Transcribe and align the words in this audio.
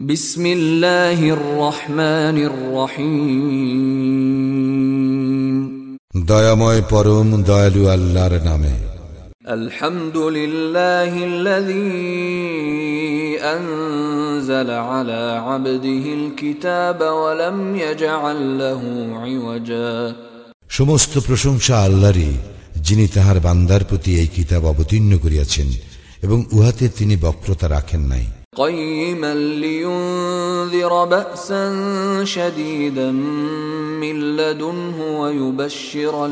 بسم 0.00 0.45
الله 0.47 1.19
الرحمن 1.29 2.37
الرحيم 2.43 3.97
দয়াময় 6.27 6.81
পরম 6.91 7.29
দয়ালু 7.43 7.83
আল্লাহর 7.89 8.35
নামে 8.49 8.75
الحمد 9.49 10.17
لله 10.17 11.11
الذي 11.25 11.91
أنزل 13.47 14.69
على 14.89 15.21
عبده 15.47 16.05
الكتاب 16.13 16.99
ولم 17.01 17.57
يجعل 17.77 18.39
له 18.57 18.81
عوجا 19.15 19.93
সমস্ত 20.69 21.13
প্রশংসা 21.19 21.75
আল্লাহরই 21.79 22.33
যিনি 22.81 23.05
তাহার 23.15 23.37
বান্দার 23.39 23.83
প্রতি 23.89 24.11
এই 24.21 24.29
কিতাব 24.37 24.63
অবতীর্ণ 24.65 25.11
করিয়াছেন 25.23 25.67
এবং 26.21 26.37
উহাতে 26.51 26.85
তিনি 26.97 27.15
বক্রতা 27.17 27.67
রাখেন 27.69 28.03
নাই 28.05 28.25
قيما 28.56 29.34
لينذر 29.34 31.04
بأسا 31.04 31.64
شديدا 32.24 33.10
من 34.02 34.36
لدنه 34.36 35.20
ويبشر 35.20 36.26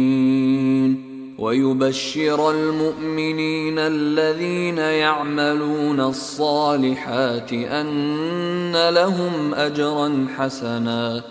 المؤمنين 0.00 0.90
ويبشر 1.38 2.50
المؤمنين 2.50 3.78
الذين 3.78 4.78
يعملون 4.78 6.00
الصالحات 6.02 7.52
أن 7.52 8.88
لهم 8.90 9.54
أجرا 9.56 10.08
حسنا 10.36 11.22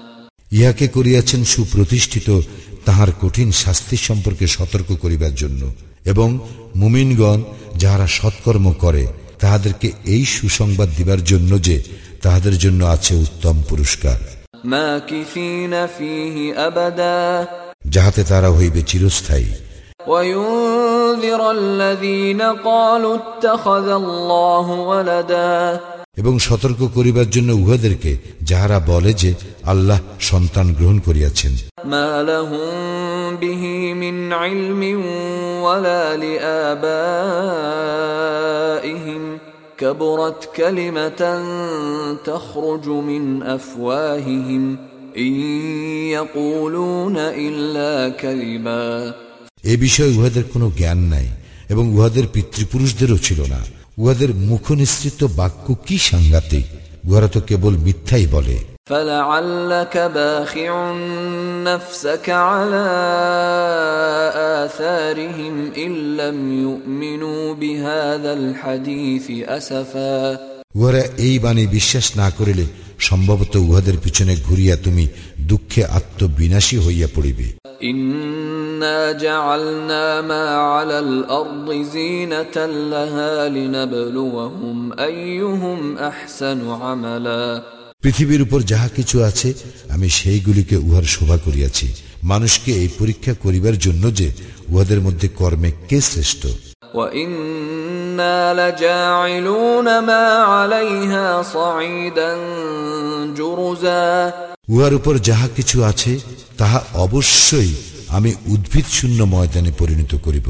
ইহাকে 0.52 0.86
করিয়াছেন 0.88 1.42
সুপ্রতিষ্ঠিত 1.46 2.28
তাহার 2.86 3.10
কঠিন 3.22 3.50
শাস্তি 3.64 3.98
সম্পর্কে 4.08 4.46
সতর্ক 4.48 4.90
করিবার 5.04 5.34
জন্য 5.36 5.62
এবং 6.06 6.30
মুমিনগণ 6.76 7.40
যাহারা 7.82 8.08
সৎকর্ম 8.18 8.66
করে 8.74 9.04
তাহাদেরকে 9.45 9.93
এই 10.05 10.25
সুসংবাদ 10.25 10.89
দিবার 10.97 11.25
জন্য 11.25 11.63
যে 11.63 11.83
তাহাদের 12.23 12.59
জন্য 12.59 12.85
আছে 12.85 13.15
উত্তম 13.15 13.63
পুরস্কার। 13.69 14.19
যাহাতে 17.87 18.25
তারা 18.25 18.51
হইবে 18.51 18.83
চিরস্থায়ী। 18.83 19.53
এবং 26.17 26.39
সতর্ক 26.39 26.89
করিবার 26.95 27.31
জন্য 27.31 27.53
উহাদেরকে 27.53 28.19
যাহারা 28.43 28.81
বলে 28.87 29.13
যে 29.13 29.35
আল্লাহ 29.65 30.01
সন্তান 30.21 30.75
গ্রহণ 30.75 30.99
করিয়াছেন। 30.99 31.53
মিন 38.95 39.34
لهم 39.82 39.90
به 39.90 40.02
من 40.02 40.18
علم 40.18 40.18
ولا 40.18 40.30
لآبائهم 40.30 40.30
كبرت 40.30 40.50
كلمة 40.56 41.44
تخرج 42.26 42.88
من 42.88 43.44
أفواههم 43.44 44.78
إن 45.18 45.34
يقولون 46.12 47.18
إلا 47.18 48.10
كذبا 48.10 49.14
এ 49.66 49.78
বিষয়ে 49.78 50.12
উহাদের 50.18 50.44
কোনো 50.54 50.72
জ্ঞান 50.78 50.98
নাই 50.98 51.28
এবং 51.70 51.86
উহাদের 51.94 52.26
পিতৃপুরুষদেরও 52.28 53.18
ছিল 53.18 53.40
না 53.52 53.62
উহাদের 53.98 54.34
মুখনিসৃত 54.34 55.24
বাক্য 55.24 55.78
কি 55.88 55.98
সাংঘাতিক 55.98 56.66
উহারা 57.08 57.28
তো 57.28 57.40
কেবল 57.40 57.78
মিথ্যাই 57.78 58.26
বলে 58.26 58.58
فلعلك 58.86 59.98
باخع 59.98 60.94
نفسك 61.64 62.30
على 62.30 62.86
آثارهم 64.64 65.72
إن 65.78 66.18
لم 66.18 66.38
يؤمنوا 66.62 67.54
بهذا 67.54 68.34
الحديث 68.34 69.26
أسفا 69.50 70.38
উহারা 70.76 71.04
এই 71.26 71.36
বাণী 71.44 71.64
বিশ্বাস 71.78 72.06
না 72.22 72.28
করিলে 72.38 72.66
সম্ভবত 73.08 73.54
উহাদের 73.68 73.98
পিছনে 74.04 74.34
ঘুরিয়া 74.48 74.76
তুমি 74.86 75.06
দুঃখে 75.50 75.82
আত্মবিনাশী 75.98 76.78
হইয়া 76.86 77.08
পড়িবে 77.16 77.48
إنا 77.82 79.00
جعلنا 79.14 80.22
ما 80.22 80.46
على 80.74 81.00
الأرض 81.00 81.68
زينة 81.96 82.56
لها 82.94 83.50
لنبلوهم 83.50 84.78
أيهم 85.00 85.80
أحسن 85.98 86.60
عملا 86.72 87.48
পৃথিবীর 88.05 88.43
উপর 88.43 88.61
যাহা 88.61 88.89
কিছু 88.89 89.23
আছে 89.23 89.55
আমি 89.89 90.11
সেইগুলিকে 90.11 90.77
উহার 90.77 91.03
শোভা 91.03 91.37
করিয়াছি। 91.37 91.95
মানুষকে 92.23 92.73
এই 92.73 92.89
পরীক্ষা 92.99 93.35
করিবার 93.35 93.79
জন্য 93.79 94.15
যে 94.15 94.33
উহাদের 94.69 95.01
মধ্যে 95.01 95.29
কর্মে 95.29 95.73
কে 95.89 96.01
শ্রেষ্ঠ? 96.01 96.47
উহার 104.69 104.95
উপর 104.95 105.19
যাহা 105.19 105.49
কিছু 105.57 105.85
আছে 105.85 106.19
তাহা 106.59 106.85
অবশ্যই 106.95 107.75
আমি 108.18 108.32
উদ্ভিদ 108.54 108.88
শূন্য 108.98 109.20
ময়দানে 109.34 109.72
পরিণত 109.82 110.14
করিব 110.26 110.48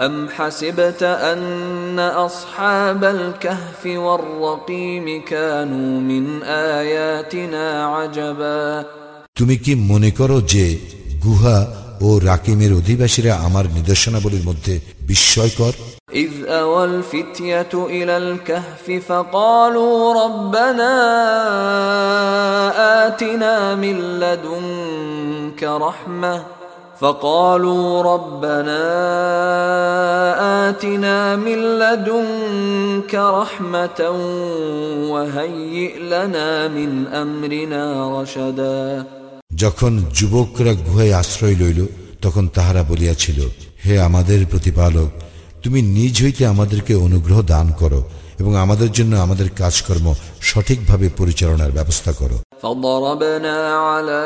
أم 0.00 0.16
حسبت 0.28 1.02
أن 1.02 1.98
أصحاب 2.28 3.02
الكهف 3.16 3.82
والرقيم 3.86 5.06
كانوا 5.24 5.90
من 6.00 6.24
آياتنا 6.78 7.64
عجبا 7.86 8.84
তুমি 9.36 9.56
কি 9.64 9.72
মনে 9.90 10.10
করো 10.10 10.36
যে 10.52 10.66
গুহা 11.24 11.58
ও 12.02 12.08
রাকিমের 12.30 12.72
অধিবাসীরা 12.72 13.32
আমার 13.46 13.64
নিদর্শনাবলীর 13.76 14.44
মধ্যে 14.48 14.74
বিস্ময়কর 15.08 15.74
إذ 16.14 16.34
أوى 16.60 16.84
الفتية 16.84 17.72
إلى 17.96 18.16
الكهف 18.16 18.84
فقالوا 19.08 19.96
ربنا 20.24 20.92
آتنا 23.06 23.54
من 23.74 23.96
لدنك 24.20 25.62
رحمة 25.62 26.34
فقالوا 26.96 28.02
ربنا 28.04 28.82
آتنا 30.68 31.36
من 31.36 31.58
لدنك 31.78 33.14
رحمة 33.14 34.00
وهيئ 35.12 35.98
لنا 36.04 36.68
من 36.68 36.90
أمرنا 37.14 37.82
رشدا 38.14 39.04
যখন 39.62 39.92
যুবকরা 40.18 40.72
গুহায় 40.86 41.14
আশ্রয় 41.14 41.56
লইল 41.60 41.80
তখন 42.24 42.44
তাহারা 42.48 42.82
বলিয়াছিল 42.82 43.38
হে 43.84 43.94
আমাদের 44.08 44.40
প্রতিপালক 44.46 45.10
তুমি 45.62 45.80
নিজ 45.96 46.14
হইতে 46.24 46.42
আমাদেরকে 46.46 46.92
অনুগ্রহ 47.06 47.38
দান 47.54 47.66
করো 47.80 48.00
এবং 48.40 48.52
আমাদের 48.56 48.90
জন্য 48.92 49.12
আমাদের 49.16 49.48
কাজকর্ম 49.60 50.06
সঠিকভাবে 50.42 51.06
পরিচালনার 51.20 51.72
ব্যবস্থা 51.78 52.12
করো 52.12 52.38
فضربنا 52.62 53.56
على 53.86 54.22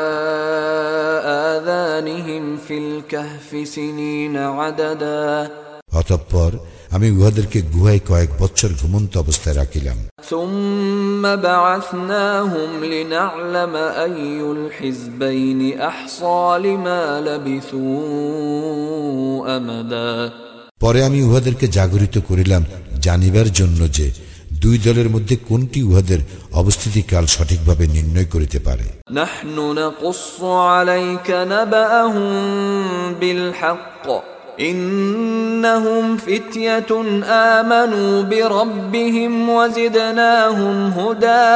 آذانهم 1.51 2.57
في 2.57 2.77
الكهف 2.77 3.67
سنين 3.67 4.35
عددا 4.37 5.49
অতঃপর 5.93 6.51
আমি 6.95 7.07
উহাদেরকে 7.11 7.59
গুহায় 7.73 8.01
কয়েক 8.09 8.31
বছর 8.41 8.69
ঘুমন্ত 8.81 9.13
অবস্থায় 9.17 9.57
রাখিলাম 9.61 9.97
ثم 10.31 11.23
بعثناهم 11.47 12.69
لنعلم 12.85 13.73
أي 14.05 14.41
الحزبين 14.55 15.59
أحصى 15.81 16.41
لما 16.65 17.01
لبثوا 17.27 18.85
أمدا 19.57 20.11
পরে 20.83 20.99
আমি 21.03 21.19
উহাদেরকে 21.23 21.65
জাগরিত 21.67 22.15
করিলাম 22.29 22.63
জানিবার 23.01 23.47
জন্য 23.51 23.79
যে 23.89 24.07
দুই 24.61 24.77
দলের 24.77 25.09
মধ্যে 25.09 25.35
কোনটি 25.49 25.79
উহাদের 25.83 26.19
অবস্থিতিকাল 26.53 27.23
সঠিকভাবে 27.27 27.83
নির্ণয় 27.87 28.27
করিতে 28.33 28.59
পারে 28.59 28.85
نحن 29.13 29.55
نقص 29.75 30.25
عليك 30.67 31.27
نبأهم 31.45 32.33
بالحق 33.13 34.05
إنهم 34.61 36.17
فتية 36.19 36.91
آمنوا 37.53 38.13
بربهم 38.23 39.33
وزدناهم 39.49 40.77
هدى 40.91 41.49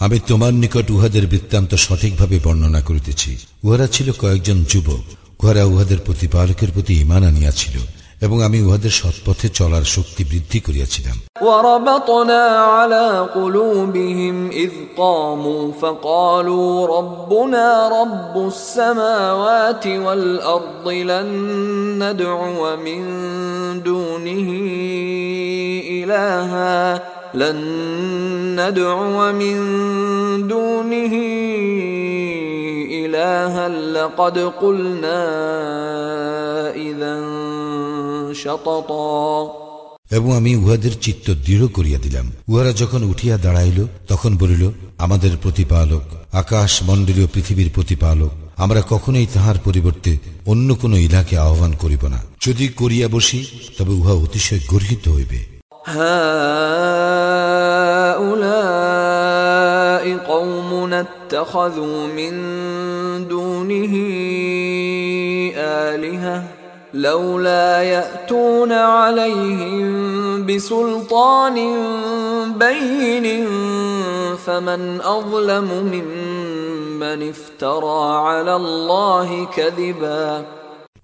আমি 0.00 0.18
তোমার 0.28 0.52
নিকট 0.54 0.86
উহাদের 0.90 1.24
বৃত্তান্ত 1.26 1.70
সঠিকভাবে 1.86 2.36
বর্ণনা 2.38 2.80
করিতেছি 2.88 3.30
উহারা 3.64 3.86
ছিল 3.86 4.08
কয়েকজন 4.22 4.58
যুবক 4.72 5.04
উহারা 5.40 5.62
উহাদের 5.64 5.98
প্রতিপালকের 5.98 6.70
প্রতি 6.70 6.92
ইমান 7.00 7.22
আনিয়াছিল 7.24 7.76
এবং 8.24 8.38
আমি 8.46 8.58
উহাদের 8.66 8.92
সৎপথে 9.00 9.46
চলার 9.58 9.84
শক্তি 9.94 10.22
বৃদ্ধি 10.30 10.58
করিয়াছিলাম 10.66 11.16
وربطنا 11.46 12.42
على 12.74 13.06
قلوبهم 13.34 14.36
إذ 14.64 14.72
قاموا 14.96 15.62
فقالوا 15.82 16.72
ربنا 16.98 17.66
رب 18.00 18.34
السماوات 18.52 19.84
والأرض 20.04 20.86
لن 21.12 21.28
ندعو 22.02 22.76
من 22.86 23.02
دونه 23.82 24.48
إلها 25.98 27.02
لن 27.34 27.58
ندعو 28.60 29.32
من 29.32 29.56
دونه 30.48 31.14
إلها 32.98 33.68
لقد 33.68 34.36
قلنا 34.38 35.22
إذا 36.80 37.14
شططا 38.34 39.64
এবং 40.10 40.30
আমি 40.36 40.52
উহাদের 40.56 40.94
চিত্ত 41.00 41.26
দৃঢ় 41.46 41.66
করিয়া 41.68 41.98
দিলাম 41.98 42.26
উহারা 42.48 42.72
যখন 42.72 43.00
উঠিয়া 43.02 43.36
দাঁড়াইল 43.38 43.78
তখন 44.08 44.32
বলিল 44.38 44.62
আমাদের 44.98 45.32
প্রতিপালক 45.36 46.04
আকাশ 46.32 46.72
মণ্ডলীয় 46.82 47.28
পৃথিবীর 47.34 47.70
প্রতিপালক 47.74 48.32
আমরা 48.56 48.80
কখনোই 48.88 49.26
তাহার 49.34 49.58
পরিবর্তে 49.64 50.12
অন্য 50.46 50.68
কোন 50.74 50.92
ইলাকে 50.98 51.34
আহ্বান 51.38 51.72
করিব 51.82 52.02
না 52.06 52.20
যদি 52.46 52.66
করিয়া 52.80 53.06
বসি 53.08 53.40
তবে 53.78 53.92
উহা 54.00 54.14
অতিশয় 54.24 54.62
গর্হিত 54.72 55.04
হইবে 55.08 55.40
هؤلاء 59.14 60.04
قومنا 60.26 60.98
اتخذوا 61.00 61.98
من 62.08 62.34
دونه 63.68 63.94
آلهة 65.56 66.44
لولا 66.94 67.82
يأتون 67.82 68.72
عليهم 68.72 69.86
بسلطان 70.46 71.56
بين 72.58 73.26
فمن 74.46 75.00
أظلم 75.00 75.68
ممن 75.94 77.28
افترى 77.28 78.02
على 78.26 78.56
الله 78.56 79.28
كذبا 79.56 80.44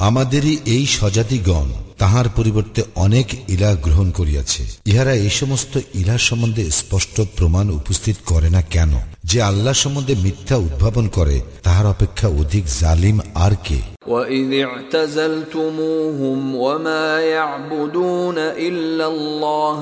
আমাদেরই 0.09 0.55
এই 0.75 0.85
সজাতিগণ 0.99 1.69
তাহার 1.99 2.27
পরিবর্তে 2.37 2.81
অনেক 2.97 3.27
ইলা 3.49 3.71
গ্রহণ 3.85 4.09
করিয়াছে 4.11 4.63
ইহারা 4.87 5.15
এই 5.21 5.33
সমস্ত 5.41 5.73
ইলা 5.95 6.17
সম্বন্ধে 6.19 6.65
স্পষ্ট 6.73 7.17
প্রমাণ 7.37 7.67
উপস্থিত 7.71 8.17
করে 8.27 8.49
না 8.51 8.63
কেন 8.71 8.93
যে 9.25 9.39
আল্লাহ 9.43 9.75
সম্বন্ধে 9.75 10.15
মিথ্যা 10.17 10.57
উদ্ভাবন 10.59 11.05
করে 11.09 11.37
তাহার 11.63 11.87
অপেক্ষা 11.87 12.29
অধিক 12.41 12.65
জালিম 12.81 13.17
আর 13.45 13.55
কে 13.67 13.81
وإذ 14.07 14.49
اعتزلتموهم 14.67 16.39
وما 16.57 17.07
يعبدون 17.29 18.39
إلا 18.69 19.07
الله 19.07 19.81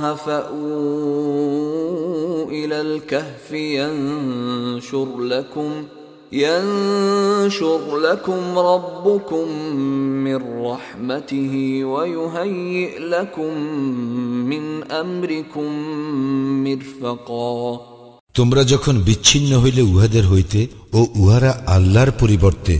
فأووا 1.18 2.50
إلى 2.50 2.80
الكهف 2.80 3.46
ينشر 3.52 5.08
لكم 5.22 5.70
ينشر 6.32 7.98
لكم 7.98 8.58
ربكم 8.58 9.46
من 10.24 10.38
رحمته 10.62 11.54
ويهيئ 11.84 12.98
لكم 13.00 13.52
من 14.44 14.64
أمركم 14.84 15.68
مرفقا 16.64 17.80
তোমরা 18.34 18.62
যখন 18.64 18.94
বিচ্ছিন্ন 19.06 19.50
হইলে 19.58 19.82
উহাদের 19.84 20.24
হইতে 20.26 20.60
ও 20.94 21.00
উহারা 21.16 21.52
আল্লাহর 21.66 22.12
পরিবর্তে 22.20 22.74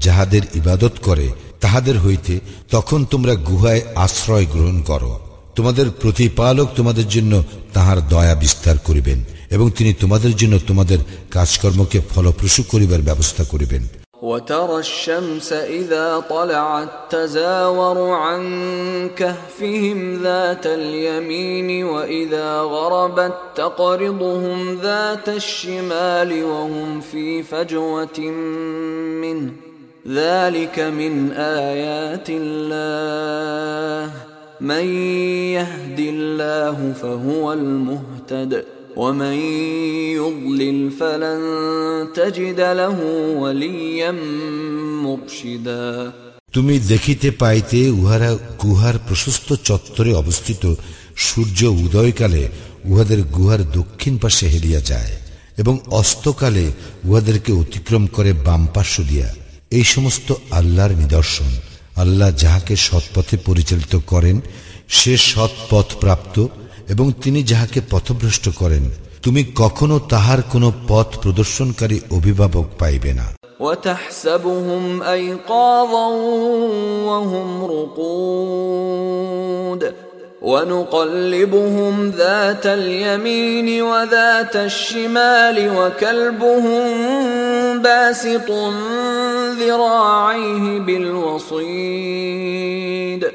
যাহাদের 0.00 0.42
ইবাদত 0.54 0.94
করে 1.02 1.26
তাহাদের 1.60 1.96
হইতে 1.98 2.34
তখন 2.70 3.00
তোমরা 3.04 3.34
গুহায় 3.48 3.82
আশ্রয় 3.96 4.46
গ্রহণ 4.46 4.78
করো 4.82 5.12
তোমাদের 5.58 5.86
প্রতিপালক 6.02 6.68
তোমাদের 6.76 7.08
জন্য 7.08 7.44
তাহার 7.72 8.08
দয়া 8.08 8.34
বিস্তার 8.34 8.78
করিবেন 8.78 9.24
এবং 9.50 9.70
তিনি 9.70 9.92
তোমাদের 9.92 10.36
জন্য 10.36 10.60
তোমাদের 10.66 10.98
কাজকর্মকে 11.30 12.00
ফলপ্রসূ 12.12 12.62
করিবার 12.72 13.02
ব্যবস্থা 13.02 13.44
করিবেন 13.44 13.84
وترى 14.22 14.78
الشمس 14.78 15.52
إذا 15.52 16.20
طلعت 16.20 16.88
تزاور 17.10 17.98
عن 18.24 18.42
كهفهم 19.10 20.22
ذات 20.22 20.66
اليمين 20.68 21.84
وإذا 21.84 22.50
غربت 22.74 23.34
تقرضهم 23.56 24.76
ذات 24.76 25.30
الشمال 25.30 26.44
وهم 26.44 27.02
في 27.02 27.42
فجوة 27.42 28.18
منه 29.22 29.52
ذلك 30.08 30.80
من 30.80 31.32
آيات 31.32 32.30
الله 32.30 34.27
من 34.62 34.86
يهد 35.52 35.98
الله 36.00 36.92
فهو 36.92 37.52
المهتد 37.52 38.64
ومن 38.96 39.36
يضلل 40.14 40.90
فلن 40.90 41.40
تجد 42.14 42.60
له 42.60 42.98
وليا 43.36 44.12
مرشدا 45.04 46.12
তুমি 46.54 46.74
দেখিতে 46.88 47.28
পাইতে 47.38 47.78
উহারা 47.90 48.30
গুহার 48.62 48.96
প্রশস্ত 49.08 49.48
চত্বরে 49.64 50.12
অবস্থিত 50.14 50.62
সূর্য 51.16 51.60
উদয়কালে 51.84 52.42
উহাদের 52.84 53.20
গুহার 53.30 53.60
দক্ষিণ 53.72 54.14
পাশে 54.18 54.44
হেরিয়া 54.48 54.80
যায় 54.80 55.14
এবং 55.58 55.74
অস্তকালে 55.90 56.66
উহাদেরকে 57.04 57.50
অতিক্রম 57.52 58.04
করে 58.06 58.30
বাম 58.46 58.62
পার্শ্ব 58.74 59.00
দিয়া 59.08 59.28
এই 59.70 59.84
সমস্ত 59.84 60.28
আল্লাহর 60.50 60.92
নিদর্শন 60.96 61.50
আল্লাহ 61.98 62.36
যাহাকে 62.36 62.78
সৎপথে 62.78 63.36
পরিচালিত 63.46 63.96
করেন 64.06 64.40
সে 64.88 65.16
সৎ 65.30 65.50
পথ 65.70 65.86
প্রাপ্ত 66.00 66.48
এবং 66.88 67.12
তিনি 67.22 67.42
যাহাকে 67.42 67.80
পথভ্রষ্ট 67.90 68.48
করেন 68.54 68.90
তুমি 69.22 69.46
কখনো 69.56 70.00
তাহার 70.12 70.40
কোনো 70.52 70.72
পথ 70.88 71.06
প্রদর্শনকারী 71.22 72.00
অভিভাবক 72.10 72.66
পাইবে 72.78 73.14
না 73.14 73.26
وتحسبهم 73.60 75.04
أيقاظا 75.04 76.08
وهم 77.08 77.66
رقود 77.66 79.14
ونقلبهم 80.42 82.10
ذات 82.10 82.66
اليمين 82.66 83.82
وذات 83.82 84.56
الشمال 84.56 85.56
وكلبهم 85.76 86.84
باسط 87.82 88.50
ذراعيه 89.60 90.64
بالوصيد 92.04 93.30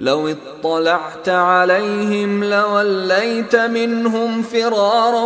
لو 0.00 0.28
اطلعت 0.28 1.28
عليهم 1.28 2.44
لوليت 2.44 3.56
منهم 3.56 4.42
فرارا 4.42 5.24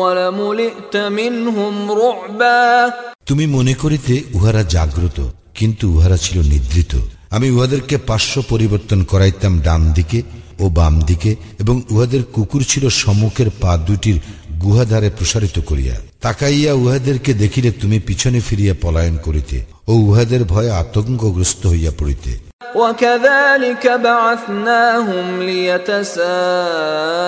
ولملئت 0.00 0.96
منهم 0.96 1.92
رعبا 1.92 2.92
তুমি 3.30 3.46
মনে 3.46 3.74
করিতে 3.82 4.14
উহারা 4.36 4.62
জাগ্রত 4.74 5.18
কিন্তু 5.58 5.84
উহারা 5.94 6.16
ছিল 6.24 6.36
নিদ্রিত 6.52 6.92
আমি 7.32 7.46
উহাদেরকে 7.50 7.96
পার্শ্ব 8.08 8.36
পরিবর্তন 8.48 9.00
করাইতাম 9.02 9.52
ডান 9.60 9.82
দিকে 9.92 10.18
ও 10.60 10.64
বাম 10.70 10.94
দিকে 11.00 11.32
এবং 11.60 11.76
উহাদের 11.90 12.22
কুকুর 12.32 12.62
ছিল 12.64 12.84
সম্মুখের 13.00 13.48
পা 13.60 13.72
দুটির 13.86 14.18
গুহাধারে 14.58 15.08
প্রসারিত 15.10 15.56
করিয়া 15.60 15.96
তাকাইয়া 16.20 16.72
উহাদেরকে 16.74 17.32
দেখিলে 17.34 17.70
তুমি 17.72 17.98
পিছনে 17.98 18.38
ফিরিয়া 18.40 18.74
পলায়ন 18.82 19.16
করিতে 19.16 19.56
ও 19.88 19.92
উহাদের 20.02 20.42
ভয়ে 20.44 20.72
আতঙ্কগ্রস্ত 20.82 21.62
হইয়া 21.66 21.92
পড়িতে 22.00 22.32
وكذلك 22.76 23.84
بعثناهم 24.00 25.26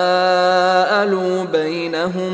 ليتساءلوا 0.01 1.45
بينهم 1.45 2.33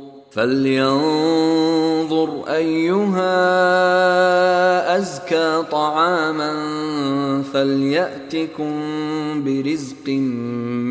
فلينظر 0.32 2.28
ايها 2.48 3.36
ازكى 4.98 5.62
طعاما 5.72 6.52
فلياتكم 7.52 8.72
برزق 9.44 10.08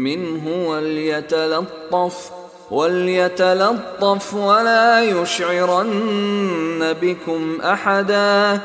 منه 0.07 0.45
وليتلطف 0.69 2.31
وليتلطف 2.71 4.33
ولا 4.33 5.03
يشعرن 5.03 6.93
بكم 7.01 7.41
احدا 7.63 8.59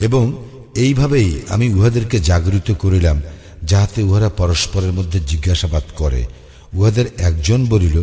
এবং 0.00 0.24
এইভাবেই 0.76 1.30
আমি 1.48 1.66
উহাদেরকে 1.74 2.16
জাগরিত 2.20 2.68
করিলাম 2.82 3.16
যাহাতে 3.70 4.00
উহারা 4.02 4.30
পরস্পরের 4.40 4.92
মধ্যে 4.92 5.18
জিজ্ঞাসাবাদ 5.30 5.84
করে 5.96 6.22
উহাদের 6.74 7.06
একজন 7.18 7.60
বলিল 7.64 7.96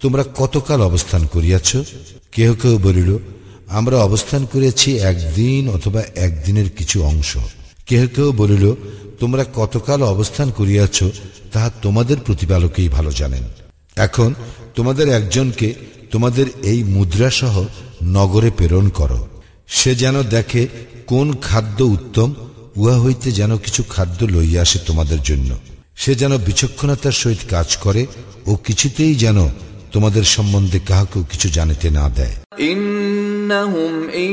তোমরা 0.00 0.24
কতকাল 0.36 0.80
অবস্থান 0.80 1.26
করিয়াছ? 1.26 1.76
কেহ 2.32 2.54
কেউ 2.54 2.78
বলিল, 2.78 3.18
আমরা 3.68 3.96
অবস্থান 3.96 4.46
করিয়াছি 4.52 4.98
একদিন 4.98 5.68
অথবা 5.68 6.02
একদিনের 6.14 6.70
কিছু 6.70 7.04
অংশ। 7.04 7.36
কেহ 7.86 8.06
কেউ 8.06 8.32
বলিল, 8.32 8.74
তোমরা 9.20 9.44
কতকাল 9.54 10.02
অবস্থান 10.02 10.50
করিয়াছ, 10.50 11.02
তাহা 11.52 11.70
তোমাদের 11.82 12.16
প্রতিপালকেই 12.26 12.88
ভালো 12.88 13.12
জানেন। 13.12 13.42
এখন 13.96 14.34
তোমাদের 14.74 15.08
একজনকে 15.08 15.74
তোমাদের 16.10 16.46
এই 16.62 16.84
মুদ্রাসহ 16.84 17.64
নগরে 18.02 18.50
প্রেরণ 18.50 18.88
করো। 18.88 19.28
সে 19.68 19.94
যেন 19.94 20.22
দেখে 20.22 20.68
কোন 21.06 21.36
খাদ্য 21.36 21.84
উত্তম, 21.84 22.34
উহা 22.76 23.00
হইতে 23.00 23.32
যেন 23.32 23.58
কিছু 23.58 23.82
খাদ্য 23.82 24.24
লইয়া 24.24 24.62
আসে 24.62 24.78
তোমাদের 24.86 25.22
জন্য। 25.22 25.58
সে 25.96 26.14
যেন 26.14 26.38
বিচক্ষণতার 26.38 27.12
সহিত 27.12 27.38
কাজ 27.50 27.76
করে 27.76 28.06
ও 28.46 28.54
কিছুতেই 28.54 29.14
যেন 29.14 29.48
তোমাদের 29.91 30.23
সম্বন্ধে 30.35 30.79
কাহাকেও 30.89 31.23
কিছু 31.31 31.47
জানিতে 31.57 31.89
না 31.91 32.09
দেয় 32.17 32.35
إنهم 32.71 34.09
إن 34.15 34.31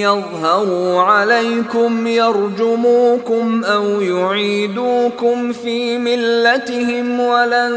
يظهروا 0.00 1.02
عليكم 1.02 2.06
يرجموكم 2.06 3.64
أو 3.66 4.02
يعيدوكم 4.02 5.52
في 5.54 5.98
ملتهم 5.98 7.20
ولن 7.22 7.72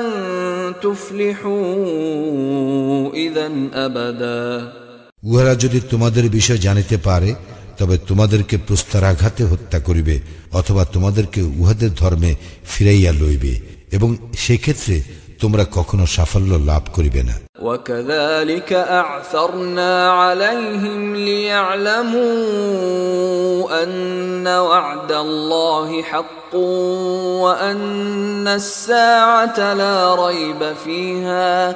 تفلحوا 0.81 3.15
إذا 3.15 3.51
أبدا 3.77 4.71
উহারা 5.23 5.55
যদি 5.55 5.81
তোমাদের 5.91 6.29
বিষয় 6.29 6.57
জানিতে 6.57 6.97
পারে 6.99 7.35
তবে 7.79 7.97
তোমাদেরকে 8.09 8.57
প্রস্তারাঘাতে 8.67 9.43
হত্যা 9.43 9.79
করিবে 9.79 10.21
অথবা 10.51 10.85
তোমাদেরকে 10.85 11.41
উহাদের 11.59 11.93
ধর্মে 11.93 12.35
ফিরাইয়া 12.65 13.13
লইবে 13.13 13.61
এবং 13.91 14.17
সেক্ষেত্রে 14.35 15.01
তোমরা 15.41 15.63
কখনো 15.77 16.03
সাফল্য 16.15 16.51
লাভ 16.69 16.83
করিবে 16.95 17.21
না 17.29 17.35
وكذلك 17.67 18.71
أعثرنا 18.73 20.11
عليهم 20.11 21.15
ليعلموا 21.15 22.33
أن 23.83 24.47
وعد 24.47 25.11
الله 25.11 26.01
حق 26.03 26.55
وأن 27.45 28.47
الساعة 28.47 29.73
لا 29.73 30.15
ريب 30.25 30.73
فيها 30.85 31.75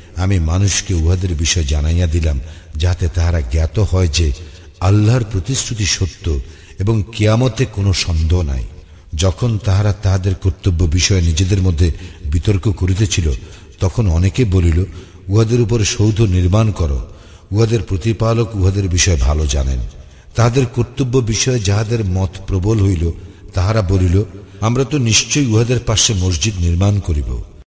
আমি 0.21 0.37
মানুষকে 0.51 0.93
উহাদের 0.93 1.31
বিষয় 1.35 1.63
জানাইয়া 1.63 2.07
দিলাম, 2.07 2.37
যাতে 2.75 3.05
তাহারা 3.15 3.41
জ্ঞাত 3.41 3.79
হয় 3.79 4.07
যে 4.07 4.27
আল্লাহর 4.79 5.23
প্রতিশ্রুতি 5.31 5.85
সত্য 5.85 6.25
এবং 6.79 6.95
কিয়ামতে 7.11 7.63
কোনো 7.65 7.91
সন্দেহ 7.93 8.41
নাই। 8.41 8.63
যখন 9.15 9.51
তাহারা 9.65 9.91
তাহাদের 9.93 10.35
কর্তব্য 10.35 10.81
বিষয়ে 10.97 11.21
নিজেদের 11.21 11.61
মধ্যে 11.61 11.87
বিতর্ক 12.25 12.65
করিতেছিল, 12.71 13.27
তখন 13.79 14.03
অনেকে 14.07 14.43
বলিল, 14.45 14.79
উহাদের 15.27 15.59
উপর 15.61 15.79
সৌধ 15.95 16.17
নির্মাণ 16.35 16.67
করো, 16.71 16.99
উহাদের 17.51 17.81
প্রতিপালক 17.81 18.47
উহাদের 18.55 18.85
বিষয় 18.89 19.17
ভালো 19.17 19.43
জানেন। 19.45 19.79
তাহাদের 20.35 20.65
কর্তব্য 20.75 21.13
বিষয়ে 21.31 21.59
যাহাদের 21.59 22.01
মত 22.05 22.33
প্রবল 22.47 22.77
হইল, 22.79 23.03
তাহারা 23.53 23.81
বলিল, 23.81 24.15
আমরা 24.61 24.83
তো 24.83 24.97
নিশ্চয়ই 25.09 25.47
উহাদের 25.53 25.79
পাশে 25.79 26.11
মসজিদ 26.13 26.53
নির্মাণ 26.59 26.93
করিব। 26.99 27.29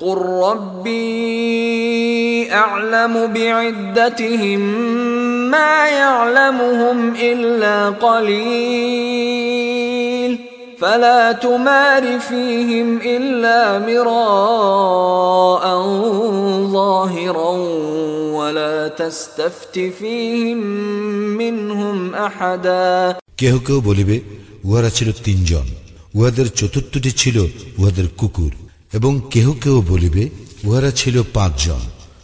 قل 0.00 0.18
ربي 0.46 2.52
أعلم 2.52 3.26
بعدتهم 3.26 4.60
ما 5.50 5.88
يعلمهم 5.88 7.14
إلا 7.14 7.90
قليل 7.90 9.44
فلا 10.78 11.32
تمار 11.32 12.20
فيهم 12.20 12.98
إلا 12.98 13.78
مراء 13.78 15.64
ظاهرا 16.72 17.50
ولا 18.32 18.88
تستفت 18.88 19.78
فيهم 19.98 20.58
منهم 21.38 22.14
أحدا 22.16 23.16
কেহ 23.40 23.54
কেউ 23.66 23.78
বলিবে 23.88 24.16
উহারা 24.64 24.90
ছিল 24.96 25.08
তিনজন 25.26 25.66
উহাদের 26.14 26.46
চতুর্থটি 26.58 27.10
ছিল 27.20 27.36
উহাদের 27.78 28.06
কুকুর 28.20 28.52
এবং 28.93 29.21
কেহ 29.31 29.53
কেউ 29.53 29.85
বলিবে, 29.87 30.29
উহারা 30.63 30.91
ছিল 30.91 31.23
পাঁচজন। 31.33 31.79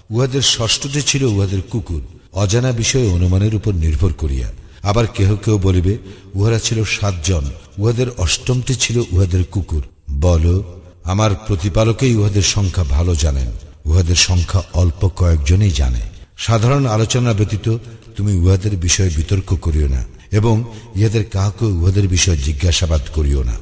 উহাদের 0.10 0.42
ষষ্ঠটি 0.42 1.02
ছিল 1.02 1.24
উহাদের 1.24 1.62
কুকুর। 1.62 2.02
অজানা 2.34 2.72
বিষয়ে 2.72 3.12
অনুমানের 3.12 3.56
উপর 3.56 3.74
নির্ভর 3.74 4.14
করিয়া। 4.14 4.52
আবার 4.84 5.08
কেহ 5.08 5.36
কেউ 5.36 5.58
বলিবে, 5.58 5.98
উহারা 6.34 6.60
ছিল 6.60 6.84
সাতজন। 6.84 7.46
উহাদের 7.78 8.08
অষ্টমটি 8.18 8.76
ছিল 8.76 9.00
উহাদের 9.00 9.44
কুকুর। 9.44 9.84
বল, 10.22 10.64
আমার 11.04 11.32
প্রতিপালকেই 11.48 12.16
উহাদের 12.16 12.42
সংখ্যা 12.42 12.84
ভালো 12.84 13.16
জানেন। 13.16 13.48
উহাদের 13.86 14.16
সংখ্যা 14.16 14.64
অল্প 14.74 15.08
কয়েকজনই 15.08 15.72
জানে। 15.72 16.02
সাধারণ 16.38 16.86
আলোচনা 16.86 17.34
ব্যতীত 17.34 17.78
তুমি 18.16 18.34
উহাদের 18.34 18.78
বিষয়ে 18.78 19.10
বিতর্ক 19.10 19.56
করিও 19.56 19.88
না 19.88 20.06
এবং 20.32 20.64
ইহাদের 20.96 21.26
কাহাকে 21.26 21.66
উহাদের 21.66 22.08
বিষয়ে 22.08 22.38
জিজ্ঞাসাবাদ 22.38 23.02
করিও 23.14 23.44
না। 23.44 23.54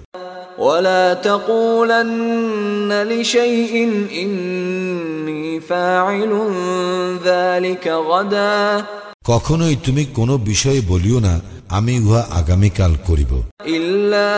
ولا 0.59 1.15
تقولن 1.15 3.03
لشيء 3.03 3.75
إني 4.23 5.61
فاعل 5.61 6.33
ذلك 7.25 7.89
غدا 7.89 8.85
কখনোই 9.29 9.77
তুমি 9.85 10.05
কোনো 10.15 10.35
বিষয়ে 10.51 10.81
বলিও 10.91 11.19
না 11.27 11.35
আমি 11.69 11.95
উহা 12.07 12.23
আগামীকাল 12.41 12.93
করিব 13.09 13.33
إلا 13.77 14.33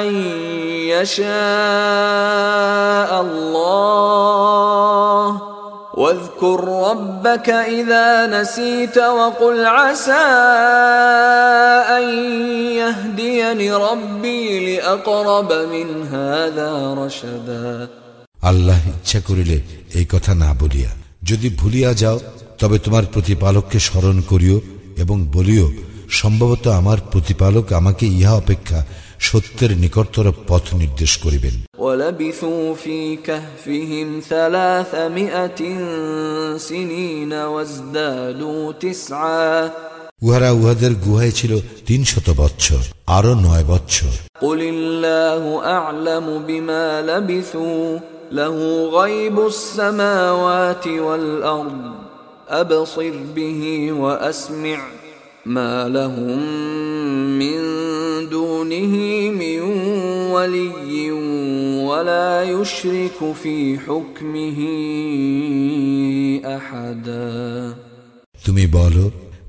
أن 0.00 0.08
يشاء 0.92 1.30
الله 3.26 5.26
واذكر 5.94 6.58
ربك 6.90 7.48
إذا 7.50 8.06
نسيت 8.26 8.98
وقل 8.98 9.64
عسى 9.66 10.26
أن 11.88 12.04
يهديني 12.72 13.72
ربي 13.72 14.42
لأقرب 14.66 15.50
من 15.52 15.88
هذا 16.06 16.70
رشدا 16.94 17.88
আল্লাহ 18.42 18.80
ইচ্ছা 18.92 19.18
করিলে 19.28 19.56
এই 19.98 20.06
কথা 20.12 20.32
না 20.34 20.50
বলিয়া 20.60 20.90
যদি 21.22 21.48
ভুলিয়া 21.60 21.90
যাও 22.02 22.18
তবে 22.60 22.76
তোমার 22.78 23.04
প্রতিপালককে 23.14 23.78
স্মরণ 23.78 24.16
করিও 24.30 24.58
এবং 24.96 25.16
বলিও 25.36 25.66
সম্ভবত 26.10 26.64
আমার 26.80 26.98
প্রতিপালক 27.12 27.66
আমাকে 27.72 28.04
ইহা 28.18 28.34
অপেক্ষা 28.42 28.80
সত্যের 29.26 29.72
নিকটতর 29.82 30.26
পথ 30.48 30.64
নির্দেশ 30.82 31.12
করিবেন 31.24 31.54
ولبثوا 31.78 32.74
في 32.74 32.98
كهفهم 33.18 34.08
ثلاثمائة 34.28 35.60
سنين 36.58 37.32
وازدادوا 37.32 38.72
تسعا 38.72 39.70
উহারা 40.22 40.50
উহাদের 40.60 40.92
গুহায় 41.04 41.32
ছিল 41.38 41.52
তিন 41.88 42.00
শত 42.10 42.28
বৎসর 42.40 42.82
আরো 43.16 43.32
নয় 43.46 43.64
বৎসর 43.70 44.14
قل 44.44 44.60
الله 44.74 45.42
أعلم 45.76 46.26
بما 46.48 46.86
لبثوا 47.02 47.98
له 48.32 48.56
غيب 48.98 49.36
السماوات 49.46 50.86
والأرض 51.06 51.82
أبصر 52.50 53.14
به 53.36 53.92
وأسمع 53.92 54.78
ما 55.46 55.88
لهم 55.88 56.38
من 57.38 57.60
دونه 58.60 58.94
من 59.32 59.60
ولي 60.30 61.10
ولا 61.82 62.30
يشرك 62.44 63.18
في 63.34 63.56
حكمه 63.78 64.58
أحدا 66.56 67.26
তুমি 68.46 68.64
বলো 68.72 69.04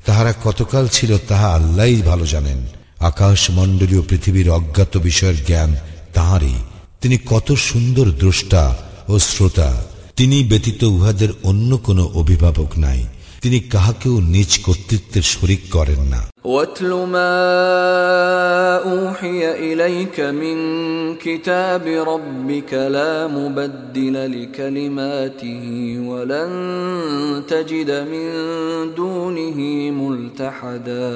তাহারা 0.05 0.31
কতকাল 0.45 0.85
ছিল 0.87 1.11
তাহা 1.29 1.47
আল্লাহই 1.57 1.99
ভালো 2.01 2.25
জানেন 2.25 2.59
আকাশ 3.01 3.39
মণ্ডলীয় 3.51 4.03
পৃথিবীর 4.09 4.47
অজ্ঞাত 4.49 4.93
বিষয়ের 4.99 5.37
জ্ঞান 5.45 5.71
তাহারই 6.13 6.57
তিনি 7.01 7.17
কত 7.25 7.47
সুন্দর 7.69 8.07
দ্রষ্টা 8.21 8.63
ও 9.09 9.13
শ্রোতা 9.27 9.69
তিনি 10.17 10.37
ব্যতীত 10.43 10.81
উহাদের 10.95 11.31
অন্য 11.43 11.71
কোনো 11.77 12.03
অভিভাবক 12.13 12.69
নাই 12.77 13.01
তিনি 13.41 13.59
কাহাকেও 13.73 14.15
নিজ 14.35 14.51
কর্তৃত্বের 14.65 15.25
শরিক 15.33 15.61
করেন 15.71 16.01
না 16.13 16.21
واتل 16.47 16.91
ما 17.13 17.33
اوحي 18.85 19.39
اليك 19.63 20.17
من 20.41 20.57
كتاب 21.15 21.83
ربك 22.07 22.71
لا 22.73 23.27
مبدل 23.29 24.15
لكلماته 24.33 25.65
ولن 26.01 26.51
تجد 27.47 27.91
من 28.03 28.27
دونه 28.95 29.59
ملتحدا 29.91 31.07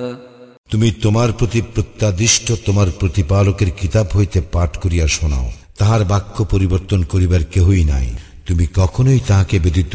তুমি 0.71 0.89
তোমার 1.01 1.29
প্রতি 1.31 1.59
প্রত্যক্ষ 1.61 1.91
প্রত্যাদিষ্ট 2.01 2.47
তোমার 2.65 2.87
প্রতিপালকের 2.99 3.69
কিতাব 3.71 4.07
হইতে 4.15 4.39
পাঠ 4.51 4.71
করিয়া 4.77 5.07
শোনাও 5.07 5.47
তাহার 5.77 6.01
বাক্য 6.05 6.37
পরিবর্তন 6.45 6.99
করিবার 7.03 7.43
কেহই 7.43 7.83
নাই 7.83 8.07
তুমি 8.47 8.65
কখনোই 8.75 9.19
তাহাকে 9.27 9.55
ব্যতীত 9.59 9.93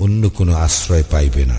অন্য 0.00 0.22
কোনো 0.28 0.52
আশ্রয় 0.56 1.04
পাইবে 1.10 1.44
না 1.44 1.58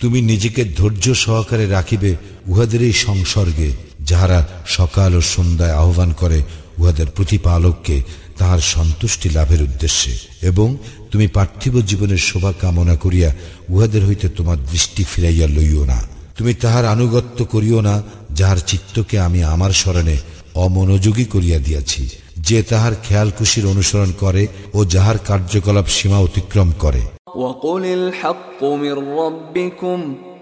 তুমি 0.00 0.22
নিজেকে 0.22 0.64
ধৈর্য 0.64 1.14
সহকারে 1.14 1.66
রাখিবে 1.66 2.16
উহাদের 2.46 2.82
এই 2.82 2.92
সংসর্গে, 2.92 3.72
যাহারা 4.00 4.48
সকাল 4.66 5.14
ও 5.14 5.20
সন্ধ্যায় 5.20 5.72
আহ্বান 5.72 6.12
করে 6.12 6.42
উহাদের 6.78 7.06
প্রতিপালককে, 7.06 8.02
তাহার 8.38 8.58
সন্তুষ্টি 8.58 9.28
লাভের 9.30 9.62
উদ্দেশ্যে। 9.62 10.18
এবং 10.42 10.76
তুমি 11.10 11.26
পার্থিব 11.28 11.80
জীবনের 11.80 12.18
শোভা 12.18 12.52
কামনা 12.52 12.96
করিয়া 12.96 13.34
উহাদের 13.68 14.06
হইতে 14.06 14.28
তোমার 14.28 14.56
দৃষ্টি 14.70 15.04
ফিরাইয়া 15.04 15.48
লইও 15.48 15.84
না। 15.84 16.08
তুমি 16.38 16.54
তাহার 16.54 16.84
আনুগত্য 16.84 17.44
করিও 17.44 17.80
না, 17.80 18.02
যাহার 18.34 18.56
চিত্তকে 18.66 19.18
আমি 19.18 19.44
আমার 19.44 19.70
স্মরণে 19.70 20.16
অমনোযোগী 20.54 21.24
করিয়া 21.24 21.58
দিয়াছি। 21.58 22.08
যে 22.47 22.63
তাহার 22.63 22.93
খেয়াল 23.03 23.29
খুশির 23.37 23.65
অনুসরণ 23.65 24.11
করে 24.19 24.47
ও 24.73 24.85
যাহার 24.85 25.17
কার্যকলাপ 25.29 25.87
সীমা 25.87 26.19
অতিক্রম 26.27 26.69
করে 26.83 27.01
وقل 27.35 27.83
الحق 27.99 28.61
من 28.83 28.95
ربكم 29.21 29.99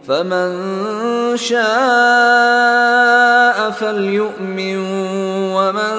فمن 0.07 0.49
شاء 1.49 3.57
فليؤمن 3.71 4.77
ومن 5.55 5.95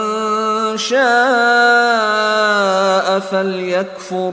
شاء 1.79 3.21
فليكفر 3.21 4.33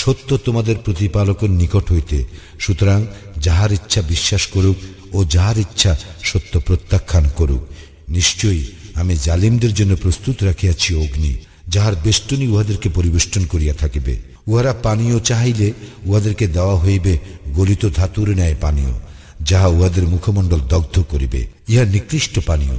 সত্য 0.00 0.28
তোমাদের 0.46 0.76
প্রতিপালকের 0.84 1.50
নিকট 1.60 1.86
হইতে। 1.92 2.18
সুতরাং 2.58 3.00
যাহার 3.36 3.70
ইচ্ছা 3.72 4.00
বিশ্বাস 4.02 4.42
করুক 4.46 4.76
ও 5.12 5.18
যাহার 5.34 5.58
ইচ্ছা 5.58 5.92
সত্য 6.22 6.52
প্রত্যাখ্যান 6.66 7.24
করুক, 7.36 7.62
নিশ্চয়ই 8.08 8.64
আমি 8.94 9.14
জালিমদের 9.26 9.72
জন্য 9.74 9.92
প্রস্তুত 9.96 10.36
রাখিয়াছি 10.42 10.90
অগ্নি, 10.94 11.32
যাহার 11.68 11.94
বেষ্টনী 12.04 12.46
উহাদেরকে 12.48 12.88
পরিবেষ্টন 12.88 13.42
করিয়া 13.46 13.74
থাকিবে। 13.74 14.14
উহারা 14.46 14.72
পানীয় 14.86 15.16
চাহিলে 15.20 15.68
উহাদেরকে 16.08 16.46
দেওয়া 16.56 16.76
হইবে 16.84 17.12
গলিত 17.54 17.82
ধাতুর 17.96 18.28
ন্যায় 18.30 18.56
পানীয়, 18.60 18.94
যাহা 19.40 19.68
উহাদের 19.76 20.04
মুখমণ্ডল 20.08 20.60
দগ্ধ 20.72 20.96
করিবে। 21.08 21.40
ইহা 21.68 21.84
নিকৃষ্ট 21.94 22.34
পানীয়। 22.46 22.78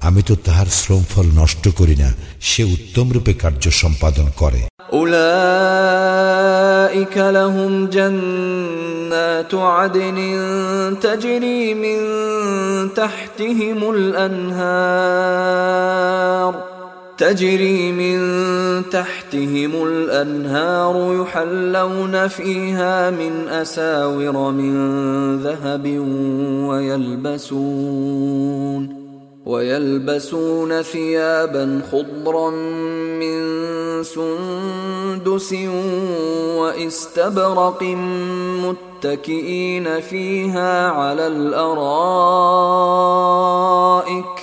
আমি 0.00 0.22
তো 0.22 0.36
তাহার 0.36 0.66
শ্রমফল 0.70 1.26
নষ্ট 1.40 1.64
করি 1.78 1.96
না 2.02 2.08
সে 2.40 2.62
উত্তম 2.74 3.06
রূপে 3.14 3.32
কার্য 3.42 3.64
সম্পাদন 3.82 4.28
করে 4.42 4.62
أولئك 5.52 7.16
لهم 7.16 7.88
جنات 7.88 9.54
عدن 9.54 10.18
تجري 11.00 11.74
من 11.74 11.98
تحتهم 12.94 13.80
الأنهار 15.32 16.62
تجري 17.18 17.92
من 17.92 18.18
تحتهم 18.90 19.84
الأنهار 19.84 21.22
يحلون 21.22 22.28
فيها 22.28 23.10
من 23.10 23.48
أساور 23.48 24.50
من 24.50 24.74
ذهب 25.38 25.86
ويلبسون 26.68 28.22
ويلبسون 29.46 30.82
ثيابا 30.82 31.80
خضرا 31.92 32.50
من 33.20 33.38
سندس 34.04 35.52
واستبرق 36.58 37.82
متكئين 38.64 40.00
فيها 40.00 40.88
على 40.90 41.26
الارائك 43.02 44.34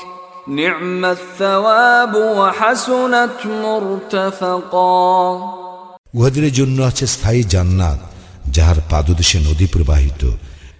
نعم 0.50 1.06
الثواب 1.08 2.16
وحسنت 2.16 3.40
مرتفقا 3.64 5.00
উহাদের 6.14 6.46
জন্য 6.54 6.78
আছে 6.90 7.06
স্থায়ী 7.08 7.42
জান্নাত 7.54 8.00
যাহার 8.56 8.80
পাদদেশে 8.92 9.38
নদী 9.48 9.66
প্রবাহিত 9.74 10.22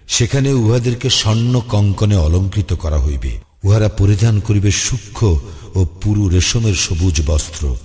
সেখানে 0.06 0.50
উহাদেরকে 0.62 1.08
স্বর্ণ 1.20 1.54
কঙ্কনে 1.72 2.16
অলঙ্কৃত 2.26 2.70
করা 2.82 2.98
হইবে 2.98 3.32
উহারা 3.65 3.89
পরিধান 3.89 4.39
করিবে 4.39 4.71
সূক্ষ্ম 4.71 5.39
ও 5.75 5.85
পুরু 6.01 6.29
রেশমের 6.29 6.75
সবুজ 6.75 7.21
বস্ত্র, 7.25 7.75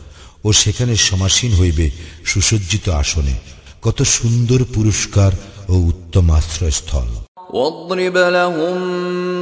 ও 0.45 0.53
সেখানে 0.53 0.97
সমাসীন 0.97 1.53
হইবে 1.55 1.91
সুসজ্জিত 2.25 2.89
আসনে। 2.89 3.35
কত 3.83 4.03
সুন্দর 4.03 4.65
পুরস্কার 4.75 5.33
ও 5.69 5.73
উত্তম 5.73 6.31
আশ্রয়স্থল। 6.31 7.20
واضرب 7.50 8.18
لهم 8.18 8.78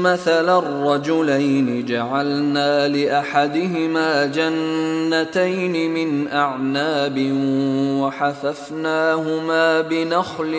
مثل 0.03 0.49
الرجلين 0.59 1.85
جعلنا 1.85 2.87
لأحدهما 2.87 4.25
جنتين 4.27 5.93
من 5.93 6.27
أعناب 6.29 7.17
وحففناهما 8.01 9.81
بنخل 9.81 10.53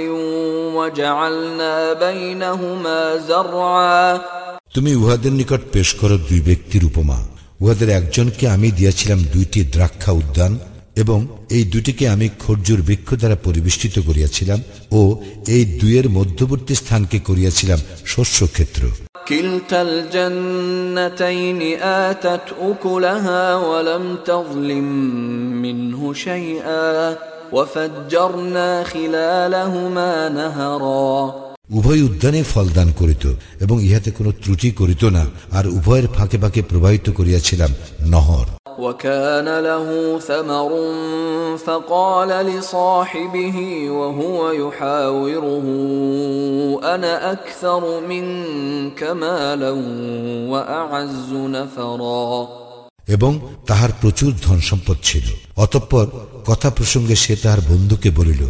وجعلنا 0.76 1.92
بينهما 1.94 2.98
زرعا 3.18 4.18
তুমি 4.74 4.92
উহাদের 4.94 5.32
নিকট 5.40 5.62
পেশ 5.74 5.88
করো 6.00 6.16
দুই 6.28 6.40
ব্যক্তির 6.48 6.82
উপমা 6.84 7.18
উহাদের 7.60 7.88
একজনকে 7.90 8.44
আমি 8.48 8.68
দিয়াছিলাম 8.78 9.20
দুইটি 9.34 9.60
দ্রাক্ষা 9.74 10.12
উদ্যান 10.12 10.52
এবং 10.98 11.18
এই 11.50 11.64
দুটিকে 11.64 12.04
আমি 12.08 12.26
খর্জুর 12.42 12.80
বৃক্ষ 12.82 13.08
দ্বারা 13.14 13.36
পরিবেষ্টিত 13.46 13.96
করিয়াছিলাম 13.98 14.60
ও 14.92 15.00
এই 15.48 15.64
দুইয়ের 15.80 16.08
মধ্যবর্তী 16.08 16.74
স্থানকে 16.74 17.18
করিয়াছিলাম 17.20 17.80
শস্য 18.06 18.38
ক্ষেত্র 18.48 18.84
كلتا 19.26 19.82
الجنتين 19.82 21.60
آتت 22.02 22.46
أكلها 22.62 23.44
ولم 23.56 24.04
تظلم 24.22 24.88
منه 25.62 26.00
شيئا 26.16 27.16
وفجرنا 27.52 28.84
خلالهما 28.84 30.10
نهرا 30.30 31.44
উভয় 31.70 32.02
উদ্যানে 32.02 32.40
ফলদান 32.52 32.88
করিত 32.92 33.24
এবং 33.60 33.76
ইহাতে 33.82 34.10
কোনো 34.10 34.30
ত্রুটি 34.42 34.68
করিত 34.70 35.02
না 35.16 35.24
আর 35.52 35.64
উভয়ের 35.68 36.06
ফাঁকে 36.06 36.36
ফাঁকে 36.42 36.60
প্রবাহিত 36.62 37.06
করিয়াছিলাম 37.10 37.70
নহর 38.06 38.46
وكان 38.78 39.48
له 39.60 40.18
ثمر 40.18 40.70
فقال 41.56 42.28
لصاحبه 42.28 43.56
وهو 43.90 44.38
يحاوره 44.52 45.66
انا 46.94 47.32
اكثر 47.32 48.00
منك 48.00 49.02
مالا 49.02 49.72
واعز 50.52 51.30
نفرا 51.56 52.48
এবং 53.08 53.32
তাহার 53.66 53.90
প্রচুর 54.00 54.32
ধন 54.44 54.58
সম্পদ 54.70 54.98
ছিল 55.02 55.26
অতঃপর 55.64 56.06
কথা 56.46 56.68
প্রসঙ্গে 56.70 57.16
সে 57.16 57.34
তাহার 57.36 57.60
বন্ধুকে 57.70 58.10
বলিল 58.10 58.42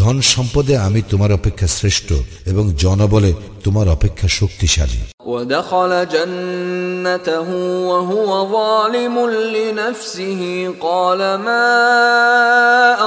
ধন 0.00 0.16
সম্পদে 0.34 0.74
আমি 0.78 1.00
তোমার 1.10 1.30
অপেক্ষা 1.32 1.68
শ্রেষ্ঠ 1.68 2.08
এবং 2.46 2.64
জনবলে 2.82 3.30
তোমার 3.64 3.86
অপেক্ষা 3.88 4.28
শক্তিশালী 4.40 5.00
ودخل 5.26 5.92
جنته 6.06 7.48
وهو 7.90 8.30
ظالم 8.52 9.14
لنفسه 9.56 10.40
قال 10.80 11.20
ما 11.38 11.68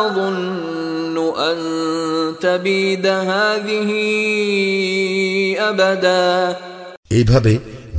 أظن 0.06 1.18
أن 1.42 1.58
تبيد 2.42 3.06
هذه 3.32 3.90
أبدا 5.62 6.56
এইভাবে 7.14 7.54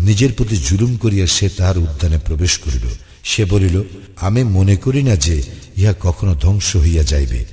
নিজের 0.09 0.31
প্রতি 0.39 0.57
জুলুম 0.69 0.93
করিয়া 0.97 1.27
সে 1.37 1.47
তাহার 1.59 1.77
উদ্যানে 1.79 2.19
প্রবেশ 2.19 2.53
করিল 2.59 2.87
সে 3.24 3.46
বলিল 3.46 3.84
আমি 4.22 4.44
মনে 4.44 4.76
করি 4.76 5.04
না 5.04 5.16
যে 5.16 5.44
ইহা 5.78 5.94
কখনো 6.04 6.36
ধ্বংস 6.36 6.76
হইয়া 6.76 7.04
যাইবে। 7.04 7.46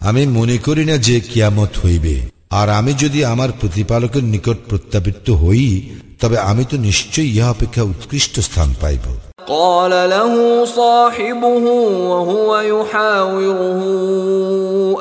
আমি 0.00 0.26
মনে 0.26 0.58
করি 0.58 0.84
না 0.84 0.96
যে 0.96 1.20
কিয়ামত 1.20 1.68
হইবে। 1.84 2.20
আর 2.50 2.68
আমি 2.68 2.92
যদি 2.92 3.24
আমার 3.24 3.48
প্রতিপালকের 3.60 4.24
নিকট 4.24 4.56
প্রত্যাবৃত্ত 4.68 5.30
হই 5.30 5.94
তবে 6.21 6.37
আমি 6.51 6.63
তো 6.65 6.75
নিশ্চয়ই 6.87 7.29
ইহা 7.37 7.49
অপেক্ষা 7.49 7.83
উৎকৃষ্ট 7.91 8.35
স্থান 8.47 8.69
পাইব 8.81 9.05
قال 9.47 9.93
له 10.09 10.33
صاحبه 10.65 11.65
وهو 12.11 12.49
يحاوره 12.73 13.81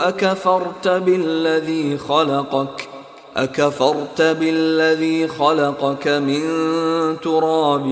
أكفرت 0.01 0.89
بالذي 0.89 1.99
خلقك 1.99 2.89
أكفرت 3.37 4.23
بالذي 4.23 5.29
خلقك 5.29 6.09
من 6.09 6.43
تراب 7.23 7.87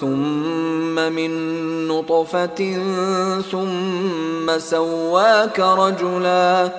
ثم 0.00 0.94
من 1.12 1.30
نطفة 1.88 2.60
ثم 3.52 4.46
سواك 4.60 5.58
رجلا 5.82 6.70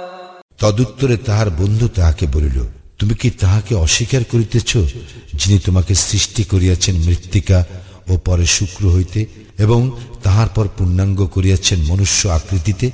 তদুত্তরে 0.61 1.15
তাহার 1.17 1.49
বন্ধু 1.59 1.85
তাহাকে 1.95 2.25
বলিল 2.27 2.57
তুমি 2.98 3.14
কি 3.14 3.30
তাহাকে 3.30 3.74
অস্বীকার 3.74 4.20
করিতেছ 4.32 4.76
যিনি 5.34 5.58
তোমাকে 5.58 5.94
সৃষ্টি 5.94 6.44
করিয়াছেন 6.44 6.96
মৃত্তিকা 6.96 7.64
ও 8.08 8.16
পরে 8.16 8.46
শুক্র 8.46 8.88
হইতে 8.90 9.26
এবং 9.58 9.90
তাহার 10.22 10.48
পর 10.54 10.68
পূর্ণাঙ্গ 10.78 11.26
করিয়াছেন 11.26 11.78
মনুষ্য 11.86 12.28
আকৃতিতে? 12.28 12.90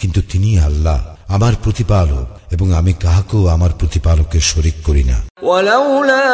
কিন্তু 0.00 0.22
তিনি 0.32 0.58
আল্লাহ 0.58 1.14
আমার 1.28 1.52
প্রতিপালক। 1.62 2.35
এবং 2.55 2.73
আমি 2.73 2.93
কাহাকেও 3.03 3.47
আমার 3.47 3.71
প্রতিপালকের 3.79 4.43
শরিক 4.51 4.75
করি 4.87 5.03
না 5.11 5.17
ولولا 5.43 6.27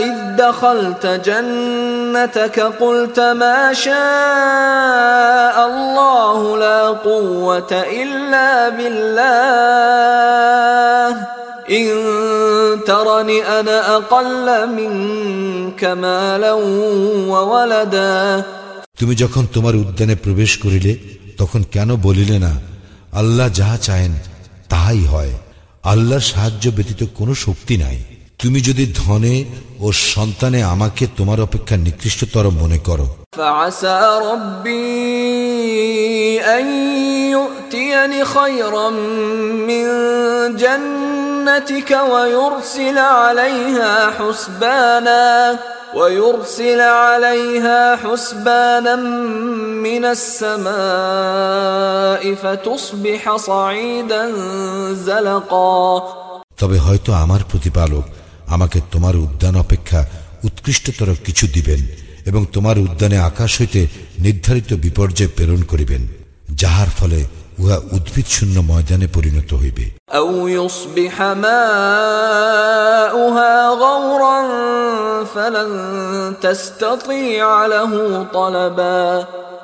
إذ 0.00 0.16
دخلت 0.38 1.04
جنتك 1.28 2.56
قلت 2.80 3.18
ما 3.42 3.74
شاء 3.74 5.56
الله 5.70 6.58
لا 6.58 6.80
قوة 7.10 7.72
إلا 8.02 8.68
بالله 8.68 9.28
إن 11.70 11.86
ترني 12.86 13.38
أنا 13.58 13.96
أقل 13.96 14.48
منك 14.70 15.84
مالا 15.84 16.52
وولدا 17.32 18.42
তুমি 19.00 19.14
যখন 19.14 19.46
তোমার 19.54 19.76
উদ্যানে 19.76 20.16
প্রবেশ 20.16 20.58
করিলে 20.58 20.96
তখন 21.38 21.64
কেন 21.74 21.96
বলিলে 21.96 22.38
না 22.38 22.52
আল্লাহ 23.12 23.48
যাহা 23.54 23.76
চাহেন 23.76 24.12
তাহাই 24.73 25.05
হয়। 25.05 25.31
আল্লাহর 25.83 26.21
সাহায্য 26.21 26.69
ব্যতীত 26.69 27.07
কোনো 27.15 27.35
শক্তি 27.35 27.77
নাই। 27.77 28.03
তুমি 28.39 28.61
যদি 28.61 28.93
ধনে 28.95 29.43
ও 29.79 29.91
সন্তানে 29.91 30.63
আমাকে 30.63 31.07
তোমার 31.17 31.41
অপেক্ষা 31.41 31.77
নিকৃষ্টতর 31.77 32.49
মনে 32.49 32.77
করো। 32.77 33.15
ফাসা 33.35 33.99
ربي 41.42 41.74
أن 41.74 41.78
يؤتيني 41.78 41.82
خيرا 41.82 41.88
من 41.88 41.88
جنتك 41.88 41.90
ويرسل 41.90 42.98
عليها 42.98 44.10
حسبانا 44.10 45.58
ويرسل 45.94 46.80
عليها 46.80 47.96
حسبانا 47.96 48.96
من 49.82 50.04
السماء 50.04 50.74
فتصبح 52.34 53.36
صعيدا 53.36 54.32
زلقا 54.92 56.02
তবে 56.62 56.78
হয়তো 56.78 57.12
আমার 57.12 57.40
প্রতিপালক 57.52 58.02
আমাকে 58.48 58.80
তোমার 58.90 59.16
উদ্যান 59.16 59.56
অপেক্ষা 59.56 60.06
উৎকৃষ্টতর 60.44 61.06
কিছু 61.24 61.46
দিবেন 61.46 61.86
এবং 62.26 62.46
তোমার 62.52 62.78
উদ্যানে 62.78 63.18
আকাশ 63.18 63.60
হইতে 63.60 63.86
নির্ধারিত 64.18 64.72
বিপর্যয় 64.72 65.28
প্রেরণ 65.28 65.62
করিবেন 65.62 66.06
যাহার 66.54 66.88
ফলে 66.88 67.24
উহা 67.63 67.77
উদ্ভিদ 67.91 68.25
শূন্য 68.25 68.55
ময়দানে 68.59 69.07
পরিণত 69.13 69.49
হইবে। 69.53 69.85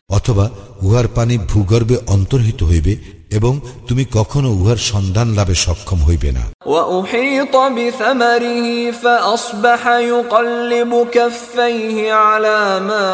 অথবা 0.09 0.45
উহার 0.81 1.07
পানি 1.15 1.35
ভূগর্ভে 1.37 1.97
অন্তর্হিত 2.07 2.59
হইবে 2.63 2.93
এবং 3.30 3.52
তুমি 3.88 4.04
কখনো 4.12 4.48
উহার 4.50 4.80
সন্ধান 4.92 5.28
লাভে 5.38 5.56
সক্ষম 5.64 5.98
হইবে 6.08 6.30
না 6.32 6.44
وأحيط 6.66 7.54
بثمره 7.76 8.90
فأصبح 8.90 9.82
يقلب 9.86 10.92
كفيه 11.12 12.12
على 12.12 12.80
ما 12.80 13.08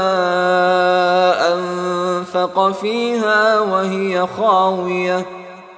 أنفق 1.55 2.57
فيها 2.73 3.61
وهي 3.61 4.27
خاوية 4.37 5.27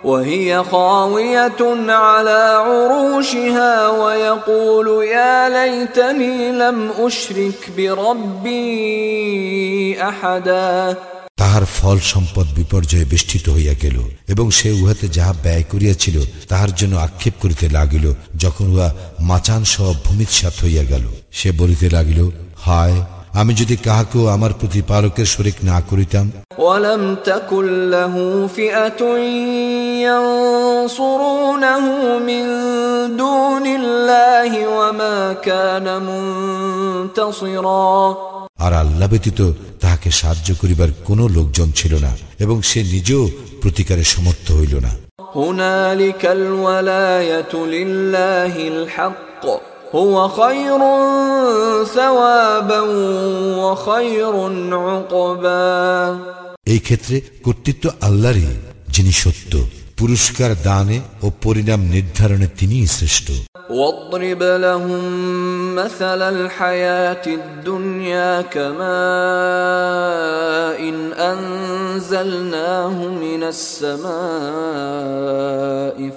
وهي 0.04 0.64
خاوية 0.64 1.62
على 1.88 2.40
عروشها 2.66 3.88
ويقول 3.88 5.04
يا 5.04 5.48
ليتني 5.48 6.52
لم 6.52 6.78
أشرك 6.98 7.60
بربي 7.76 8.62
أحدا 10.02 10.96
তাহার 11.37 11.65
ফল 11.77 11.97
সম্পদ 12.13 12.47
বিপর্যয়ে 12.55 13.05
বেষ্টিত 13.05 13.49
হইয়া 13.49 13.75
গেল, 13.83 13.97
এবং 14.27 14.45
সে 14.51 14.69
উহাতে 14.71 15.07
যাহা 15.07 15.33
ব্যয় 15.43 15.65
করিয়াছিল, 15.71 16.17
তাহার 16.47 16.71
জন্য 16.75 16.93
আক্ষেপ 16.97 17.33
করিতে 17.41 17.65
লাগিল, 17.69 18.05
যখন 18.37 18.65
উহা 18.67 18.89
মাচান 19.19 19.63
সহ 19.63 19.87
ভূমিৎসাত 20.05 20.55
হইয়া 20.63 20.83
গেল। 20.83 21.05
সে 21.31 21.49
বলিতে 21.51 21.89
লাগিল, 21.89 22.19
হায় 22.65 22.97
আমি 23.37 23.53
যদি 23.53 23.77
কাহাকেও 23.77 24.27
আমার 24.27 24.51
প্রতিপালকের 24.59 25.25
শরিক 25.25 25.53
না 25.63 25.81
করিতাম 25.89 26.31
ওয়ালাম 26.57 27.17
তাকুল্লাহু 27.25 28.49
ফিআতুন 28.55 29.21
ইয়ানসুরুনহু 30.01 32.19
মিন 32.19 32.67
আর 38.57 38.73
আল্লাহ 38.73 39.09
ব্যতীত 39.09 39.51
তাহাকে 39.81 40.11
সাহায্য 40.11 40.55
করিবার 40.61 40.87
কোনো 41.05 41.27
লোকজন 41.27 41.71
ছিল 41.75 42.01
না 42.01 42.17
এবং 42.39 42.61
সে 42.61 42.83
নিজেও 42.83 43.29
প্রতিকারে 43.61 44.03
সমর্থ 44.03 44.51
হইল 44.51 44.79
না। 44.79 44.89
হুনালিকাল 45.35 46.59
ওয়ালায়াতু 46.59 47.65
লিল্লাহিল 47.65 48.85
হাক্ক। 48.95 49.76
هو 49.92 50.28
خير 50.30 50.80
ثوابا 51.86 52.80
وخير 53.58 54.34
عقبا 54.74 56.18
এই 56.66 56.80
ক্ষেত্রে 56.80 57.16
কর্তৃত্ব 57.44 57.84
আল্লাহরই 58.00 58.46
যিনি 58.94 59.12
সত্য 59.22 59.52
পুরস্কার 59.98 60.50
দানে 60.64 60.98
ও 61.22 61.26
পরিণাম 61.42 61.80
নির্ধারণে 61.94 62.48
তিনিই 62.58 62.88
শ্রেষ্ঠ 62.96 63.28
واضرب 63.72 64.42
لهم 64.42 65.04
مثل 65.74 66.20
الحياة 66.34 67.26
الدنيا 67.40 68.42
كماء 68.54 68.82
إن 70.80 70.96
أنزلناه 71.32 72.96
من 73.24 73.42
السماء 73.44 74.02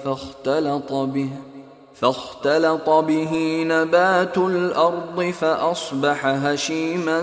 فاختلط 0.04 0.90
به 0.92 1.30
فاختلط 1.94 2.88
به 2.88 3.32
نبات 3.66 4.38
الأرض 4.38 5.32
فأصبح 5.40 6.26
هشيما 6.26 7.20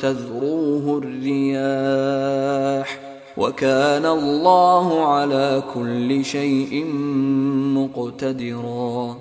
تذروه 0.00 0.84
الرياح 0.98 2.88
وكان 3.36 4.06
الله 4.08 5.06
على 5.06 5.62
كل 5.74 6.24
شيء 6.24 6.72
مقتدرا 7.76 9.16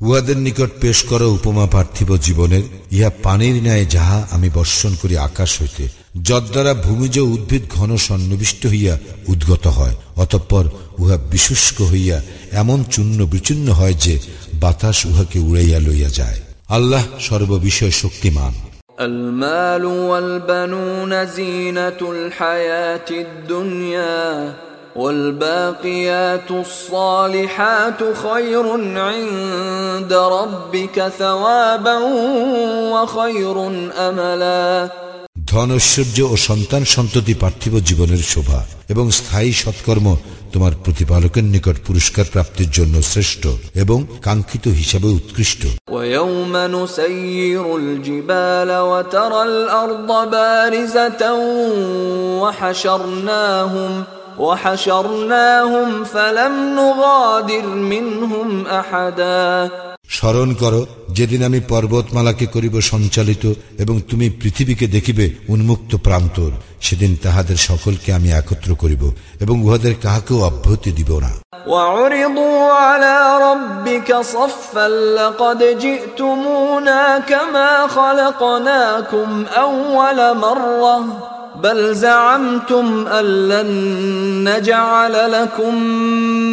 উহাদের 0.00 0.38
নিকট 0.46 0.70
পেশ 0.80 0.98
করা 1.10 1.26
উপমা 1.36 1.66
পার্থিব 1.74 2.10
জীবনের 2.26 2.64
ইহা 2.92 3.10
পানির 3.22 3.56
ন্যায় 3.62 3.86
যাহা 3.94 4.18
আমি 4.30 4.48
বর্ষণ 4.54 4.92
করি 5.02 5.14
আকাশ 5.28 5.50
হইতে 5.62 5.84
যদ্বারা 6.28 6.72
ভূমিজ 6.86 7.14
উদ্ভিদ 7.34 7.62
ঘন 7.76 7.90
সন্নিবিষ্ট 8.06 8.62
হইয়া 8.66 8.94
উদ্গত 9.28 9.64
হয় 9.76 9.94
অতঃপর 10.16 10.64
উহা 11.00 11.16
বিশুষ্ক 11.30 11.76
হইয়া 11.82 12.18
এমন 12.52 12.78
চূর্ণ 12.90 13.18
বিচূর্ণ 13.26 13.66
হয় 13.70 13.96
যে 14.04 14.14
বাতাস 14.60 14.98
উহাকে 15.06 15.38
উড়াইয়া 15.38 15.78
লইয়া 15.80 16.10
যায় 16.10 16.38
আল্লাহ 16.68 17.04
সর্ববিষয় 17.20 17.94
শক্তিমান 18.02 18.54
المال 19.00 19.84
والبنون 19.84 21.12
زينة 21.26 22.00
الحياة 22.02 23.08
الدنيا 23.10 24.54
والباقيات 24.96 26.50
الصالحات 26.50 28.00
خير 28.24 28.66
عند 28.98 30.12
ربك 30.12 31.08
ثوابا 31.08 31.98
وخير 32.92 33.56
أملا 33.98 34.88
ধন 35.50 35.70
ঐশ্বর্য 35.72 36.18
ও 36.24 36.34
সন্তান 36.48 36.82
সন্ততি 36.84 37.34
পার্থিব 37.34 37.74
জীবনের 37.80 38.22
শোভা 38.24 38.60
এবং 38.88 39.04
স্থায়ী 39.10 39.52
সৎকর্ম 39.52 40.06
তোমার 40.52 40.72
প্রতিপালকের 40.84 41.44
নিকট 41.44 41.76
পুরস্কার 41.86 42.26
প্রাপ্তির 42.32 42.70
জন্য 42.70 42.94
শ্রেষ্ঠ 43.02 43.42
এবং 43.74 43.98
কাঙ্ক্ষিত 44.22 44.64
হিসাবে 44.80 45.08
উৎকৃষ্ট 45.10 45.62
ويوم 45.90 46.52
نسير 46.68 47.64
الجبال 47.76 48.70
وترى 48.82 49.42
الأرض 49.42 50.10
بارزة 50.30 51.22
وحشرناهم 52.42 53.92
وحشرناهم 54.38 55.88
فلم 56.06 56.54
نغادر 56.74 57.66
منهم 57.92 58.48
أحدا 58.80 59.70
স্মরণ 60.16 60.50
করো 60.54 60.80
যেদিন 61.10 61.40
আমি 61.44 61.60
পর্বতমালাকে 61.68 62.46
করিব 62.46 62.74
সঞ্চালিত 62.90 63.44
এবং 63.78 63.94
তুমি 64.10 64.26
পৃথিবীকে 64.40 64.86
দেখিবে 64.86 65.24
উন্মুক্ত 65.48 65.92
প্রান্তর 65.96 66.50
সেদিন 66.80 67.12
তাহাদের 67.22 67.58
সকলকে 67.60 68.08
আমি 68.12 68.28
একত্র 68.32 68.70
করিব 68.74 69.02
এবং 69.40 69.56
উহাদের 69.62 69.94
কাহাকেও 70.02 70.38
অব্যাহতি 70.40 70.90
দিব 70.92 71.12
না 71.18 71.32
وعرضوا 71.68 72.56
على 81.50 81.66
ربك 81.66 81.66
صفا 81.66 81.66
لقد 81.66 81.66
جئتمونا 81.66 81.66
كما 81.66 81.66
خلقناكم 81.66 81.66
أول 81.66 81.66
مرة 81.66 81.66
بل 81.66 81.94
زعمتم 81.94 83.06
أن 83.08 83.48
لن 83.48 83.70
نجعل 84.48 85.32
لكم 85.32 85.74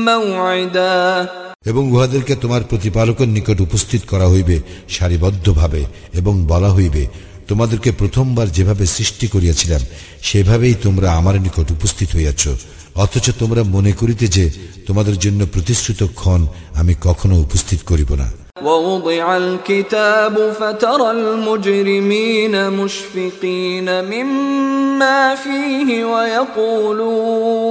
موعدا 0.06 1.28
এবং 1.66 1.92
উহাদেরকে 1.92 2.36
তোমার 2.36 2.62
প্রতিপালকের 2.64 3.28
নিকট 3.28 3.60
উপস্থিত 3.62 4.02
করা 4.08 4.28
হইবে 4.28 4.62
সারিবদ্ধভাবে 4.90 5.86
এবং 6.14 6.46
বলা 6.48 6.70
হইবে 6.70 7.08
তোমাদেরকে 7.48 7.92
প্রথমবার 7.92 8.48
যেভাবে 8.52 8.86
সৃষ্টি 8.86 9.28
করিয়াছিলাম 9.28 9.82
সেভাবেই 10.22 10.74
তোমরা 10.84 11.12
আমার 11.12 11.42
নিকট 11.42 11.72
উপস্থিত 11.72 12.16
হইয়াছ 12.16 12.48
অথচ 12.96 13.30
তোমরা 13.40 13.64
মনে 13.64 13.92
করিতে 13.92 14.28
যে 14.28 14.52
তোমাদের 14.88 15.20
জন্য 15.20 15.46
প্রতিশ্রুত 15.46 16.04
ক্ষণ 16.04 16.48
আমি 16.76 16.96
কখনো 17.02 17.36
উপস্থিত 17.36 17.80
করিব 17.82 18.16
না 18.16 18.28
ووضع 18.65 19.37
الكتاب 19.37 20.53
فترى 20.61 21.11
المجرمين 21.11 22.71
مشفقين 22.71 24.05
مما 24.05 25.35
فيه 25.35 26.05
ويقولون 26.05 27.69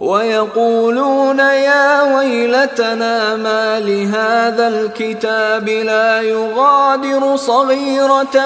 ويقولون 0.00 1.38
يا 1.38 2.16
ويلتنا 2.16 3.36
ما 3.36 3.80
لهذا 3.80 4.68
الكتاب 4.68 5.68
لا 5.68 6.22
يغادر 6.22 7.36
صغيرة 7.36 8.36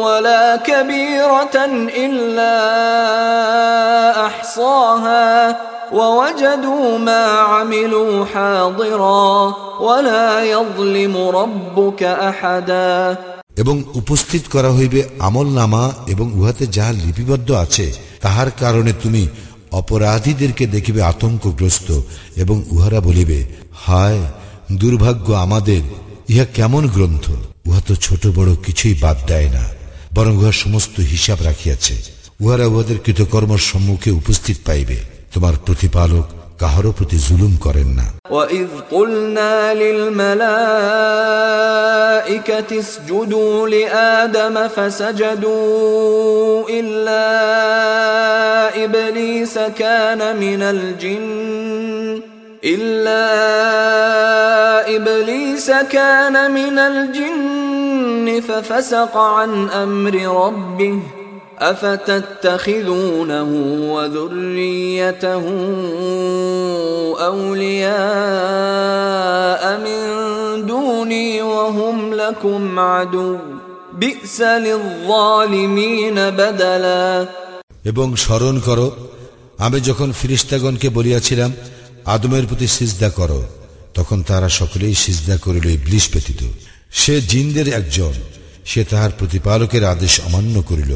ولا 0.00 0.56
كبيرة 0.56 1.56
إلا 1.96 2.56
أحصاها 4.26 5.56
ووجدوا 5.92 6.98
ما 6.98 7.24
عملوا 7.26 8.24
حاضرا 8.24 9.54
ولا 9.80 10.44
يظلم 10.44 11.14
ربك 11.30 12.02
أحدا 12.02 13.16
এবং 13.62 13.76
উপস্থিত 14.00 14.44
করা 14.54 14.70
হইবে 14.78 15.00
আমল 15.20 15.48
নামা 15.58 15.84
এবং 16.08 16.26
উহাতে 16.38 16.64
যাহা 16.76 16.92
লিপিবদ্ধ 17.00 17.48
আছে 17.64 17.86
তাহার 18.24 18.48
কারণে 18.62 18.92
তুমি 19.02 19.22
অপরাধীদেরকে 19.71 20.67
দেখিবে 20.67 21.01
আতঙ্কগ্রস্ত 21.01 22.01
এবং 22.35 22.63
উহারা 22.71 22.99
বলিবে, 22.99 23.45
হায়, 23.73 24.21
দুর্ভাগ্য 24.71 25.33
আমাদের, 25.33 25.81
ইহা 26.29 26.45
কেমন 26.45 26.87
গ্রন্থ? 26.87 27.31
উহা 27.65 27.81
তো 27.87 27.95
ছোট 27.95 28.27
বড় 28.27 28.55
কিছুই 28.55 28.95
বাদ 29.01 29.17
দেয় 29.27 29.49
না, 29.49 29.63
বরং 30.13 30.37
উহা 30.37 30.51
সমস্ত 30.51 30.99
হিসাব 30.99 31.37
রাখিয়াছে। 31.41 31.95
উহারা 32.39 32.65
উহাদের 32.65 32.97
কৃতকর্মর 32.99 33.57
সম্মুখে 33.57 34.11
উপস্থিত 34.11 34.57
পাইবে। 34.65 34.97
তোমার 35.33 35.53
প্রতিপালক 35.65 36.27
কাহারও 36.60 36.90
প্রতি 36.98 37.18
জুলুম 37.26 37.52
করেন 37.64 37.88
না 37.98 38.06
وإذ 38.36 38.70
قلنا 38.94 39.52
للملائكة 41.46 42.70
اسجدوا 42.84 43.68
لآدم 43.68 44.68
فسجدوا 44.68 46.68
إلا 46.78 47.26
إبليس 48.84 49.54
كان 49.82 50.20
من 50.36 50.62
الجن 50.74 52.20
إلا 52.64 53.24
إبليس 54.96 55.70
كان 55.70 56.50
من 56.50 56.78
الجن 56.78 58.40
ففسق 58.48 59.16
عن 59.16 59.70
أمر 59.70 60.14
ربه 60.44 60.98
أفتتخذونه 61.60 63.50
وذريته 63.92 65.44
أولياء 68.38 69.62
من 69.78 70.00
دوني 70.66 71.42
وهم 71.44 72.14
لكم 72.14 72.78
عدو 72.80 73.38
بئس 73.94 74.40
للظالمين 74.40 76.16
بدلا 76.30 77.26
এবং 77.84 78.08
স্মরণ 78.16 78.56
করো 78.66 78.86
আমি 79.58 79.78
যখন 79.88 80.08
ফিরিস্তাগণকে 80.12 80.88
বলিয়াছিলাম 80.88 81.50
আদমের 82.06 82.44
প্রতি 82.46 82.68
সিজদা 82.76 83.10
করো 83.18 83.40
তখন 83.96 84.18
তারা 84.22 84.48
সকলেই 84.60 84.94
সিজদা 85.04 85.36
করিল 85.44 85.66
ইবলিশ 85.70 86.04
ব্যতীত 86.12 86.42
সে 87.00 87.14
জিনদের 87.30 87.68
একজন 87.80 88.14
সে 88.70 88.80
তাহার 88.90 89.12
প্রতিপালকের 89.18 89.84
আদেশ 89.84 90.14
অমান্য 90.26 90.56
করিল 90.70 90.92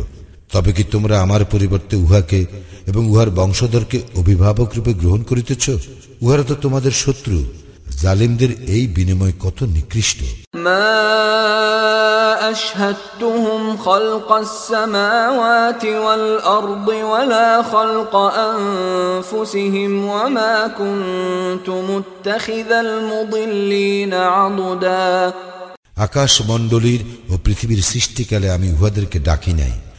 তবে 0.53 0.71
কি 0.73 0.83
তোমরা 0.85 1.15
আমার 1.21 1.43
পরিবর্তে 1.45 1.95
উহাকে 1.97 2.41
এবং 2.87 3.03
উহার 3.07 3.31
বংশধরকে 3.31 3.99
অভিভাবক 4.17 4.69
রূপে 4.77 4.93
গ্রহণ 4.95 5.21
করিতেছ 5.23 5.65
উহারা 6.23 6.45
তো 6.45 6.55
তোমাদের 6.55 6.93
শত্রু 7.05 7.39
জালিমদের 8.01 8.51
এই 8.69 8.85
বিনিময় 8.97 9.35
কত 9.41 9.59
নিকৃষ্ট 9.77 10.21
ما 10.61 10.91
أشهدتهم 12.51 13.61
خلق 13.79 14.31
السماوات 14.39 15.85
والأرض 15.85 16.89
ولا 16.89 17.63
خلق 17.65 18.15
أنفسهم 18.51 20.05
وما 20.07 20.55
كنت 20.71 21.69
متخذ 21.89 22.71
المضلين 22.79 24.13
عضدا 24.15 25.33
আকাশ 25.99 26.33
মণ্ডলীর 26.43 27.03
ও 27.29 27.35
পৃথিবীর 27.45 27.81
সৃষ্টিকালে 27.83 28.47
আমি 28.51 28.69
উহাদেরকে 28.73 29.19
ডাকি 29.21 29.53
নাই 29.53 29.75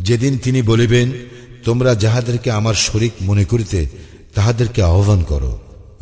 যেদিন 0.00 0.32
তিনি 0.38 0.60
বলিবেন 0.62 1.06
তোমরা 1.64 1.92
যাহাদেরকে 1.94 2.48
আমার 2.50 2.76
শরিক 2.86 3.14
মনে 3.20 3.44
করিতে 3.44 3.80
তাহাদেরকে 4.34 4.80
আহ্বান 4.84 5.20
করো 5.22 5.52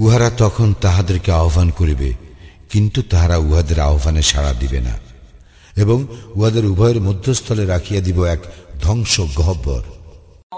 উহারা 0.00 0.28
তখন 0.38 0.68
তাহাদেরকে 0.80 1.30
আহ্বান 1.32 1.68
করিবে 1.70 2.10
কিন্তু 2.70 3.00
তাহারা 3.02 3.36
উহাদের 3.38 3.78
আহ্বানে 3.80 4.22
সাড়া 4.22 4.52
দিবে 4.52 4.80
না 4.80 4.94
এবং 5.76 5.98
উহাদের 6.34 6.64
উভয়ের 6.66 6.98
মধ্যস্থলে 7.00 7.64
রাখিয়া 7.64 8.00
দিব 8.00 8.18
এক 8.26 8.40
ধ্বংস 8.82 9.14
গহ্বর 9.38 9.82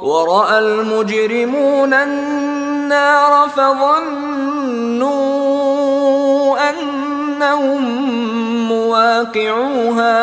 ورأى 0.02 0.58
المجرمون 0.58 1.92
النار 1.94 3.48
فظنوا 3.48 5.08
أنهم 6.70 7.82
مواقعوها 8.68 10.21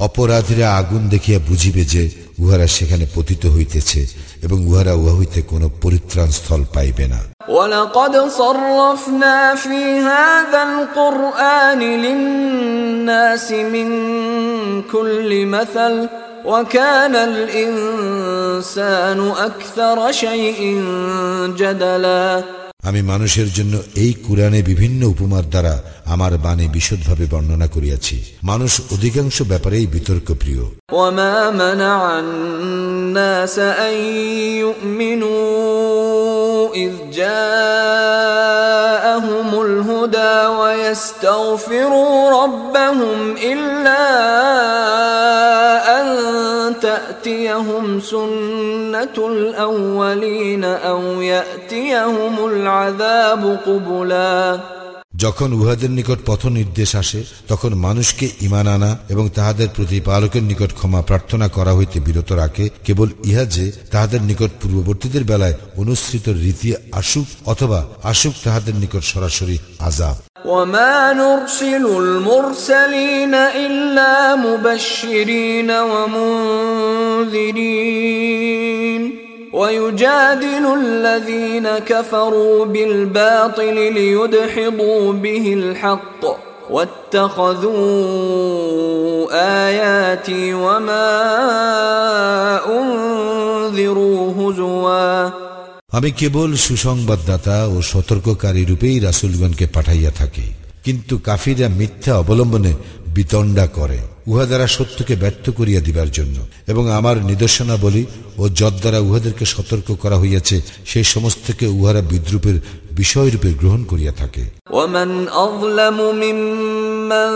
অপরাধীরা 0.00 0.66
আগুন 0.80 1.02
দেখিয়া 1.08 1.38
বুঝিবে 1.48 1.82
যে 1.84 2.02
উহারা 2.38 2.66
সেখানে 2.66 3.04
পতিত 3.14 3.42
হইতেছে 3.46 4.00
এবং 4.42 4.58
উহারা 4.66 4.92
উহা 4.94 5.14
হইতে 5.18 5.40
কোনো 5.42 5.66
পরিত্রাণ 5.82 6.28
স্থল 6.30 6.62
পাইবে 6.74 7.06
না 7.08 7.20
ولقد 7.48 8.14
صرفنا 8.30 9.36
في 9.54 9.80
هذا 10.02 10.60
القرآن 10.62 11.80
للناس 12.04 13.46
من 13.74 13.88
كل 14.84 15.30
مثل 15.46 15.94
وكان 16.44 17.14
الإنسان 17.30 19.20
أكثر 19.48 20.12
شيء 20.12 20.60
جدلا 21.56 22.42
আমি 22.84 23.00
মানুষের 23.02 23.48
জন্য 23.52 23.74
এই 23.94 24.12
কুরআনে 24.26 24.60
বিভিন্ন 24.62 25.00
উপমার 25.04 25.44
দ্বারা 25.50 25.74
আমার 26.06 26.32
বাণী 26.38 26.66
বিশদভাবে 26.68 27.24
বর্ণনা 27.26 27.66
করিয়াছি 27.66 28.16
মানুষ 28.42 28.72
অধিকাংশ 28.92 29.36
ব্যাপারেই 29.42 29.86
বিতর্ক 29.86 30.28
প্রিয় 30.34 30.64
وما 30.92 31.50
منع 31.52 32.18
الناس 32.18 33.58
أن 33.58 33.94
يؤمنوا 34.56 35.40
إذ 36.74 36.92
جاءهم 37.12 38.40
الهدى 39.62 40.46
ويستغفروا 40.58 42.30
ربهم 42.42 43.18
إلا 43.52 44.04
أن 45.92 46.06
تأتيهم 46.69 47.99
سنة 47.99 49.17
الأولين 49.17 50.63
أو 50.63 51.01
يأتيهم 51.21 52.45
العذاب 52.45 53.59
قبلاً 53.65 54.59
যখন 55.16 55.48
উহাদের 55.52 55.90
নিকট 55.90 56.18
পথ 56.26 56.42
নির্দেশ 56.50 56.90
আসে 56.96 57.20
তখন 57.48 57.70
মানুষকে 57.76 58.26
ইমান 58.40 58.66
আনা 58.66 58.90
এবং 59.08 59.24
তাহাদের 59.28 59.68
প্রতিপালকের 59.68 60.42
নিকট 60.42 60.70
ক্ষমা 60.72 61.00
প্রার্থনা 61.02 61.46
করা 61.48 61.72
হইতে 61.72 61.98
বিরত 62.00 62.30
রাখে 62.32 62.64
কেবল 62.84 63.08
ইহা 63.24 63.44
যে 63.46 63.66
তাহাদের 63.90 64.20
নিকট 64.22 64.50
পূর্ববর্তীদের 64.60 65.24
বেলায় 65.24 65.56
অনুসৃত 65.76 66.26
রীতি 66.44 66.70
আসুক 66.92 67.26
অথবা 67.46 67.80
আসুক 68.02 68.34
তাহাদের 68.44 68.74
নিকট 68.74 69.02
সরাসরি 69.12 69.56
আজাব 69.80 70.16
وما 70.46 71.12
نرسل 71.14 71.84
المرسلين 71.98 73.34
إلا 73.34 74.14
مبشرين 74.36 75.70
ومنذرين 78.10 79.23
ويجادل 79.54 80.64
الذين 80.76 81.68
كفروا 81.80 82.64
بالباطل 82.64 83.74
ليدحضوا 83.94 85.12
به 85.12 85.54
الحق 85.54 86.22
واتخذوا 86.70 87.76
آياتي 89.66 90.54
وما 90.54 91.10
أنذروا 92.70 94.20
هزوا 94.38 95.30
আমি 95.92 96.10
কেবল 96.12 96.50
সুসংবাদদাতা 96.66 97.56
ও 97.74 97.76
সতর্ককারী 97.82 98.62
রূপেই 98.64 98.96
রাসুলগণকে 99.00 99.66
পাঠাইয়া 99.66 100.10
থাকি 100.10 100.46
কিন্তু 100.84 101.14
কাফিরা 101.18 101.68
মিথ্যা 101.80 102.12
অবলম্বনে 102.18 102.72
বিতণ্ডা 103.14 103.66
করে 103.76 103.98
উহা 104.26 104.44
দ্বারা 104.46 104.66
সত্যকে 104.66 105.14
ব্যর্থ 105.16 105.44
করিয়া 105.50 105.80
দিবার 105.80 106.10
জন্য 106.10 106.36
এবং 106.68 106.84
আমার 106.90 107.16
নিদর্শনা 107.22 107.76
বলি 107.76 108.02
ও 108.38 108.44
যদ্বারা 108.60 108.98
উহাদেরকে 108.98 109.44
সতর্ক 109.44 109.88
করা 110.02 110.16
হইয়াছে 110.16 110.56
সেই 110.84 111.04
সমস্তকে 111.04 111.66
উহারা 111.68 112.02
বিদ্রুপের 112.02 112.56
বিষয়রূপে 112.92 113.50
গ্রহণ 113.60 113.82
করিয়া 113.84 114.12
থাকে 114.12 114.44
ومن 114.70 115.10
أظلم 115.38 115.98
ممن 116.16 117.30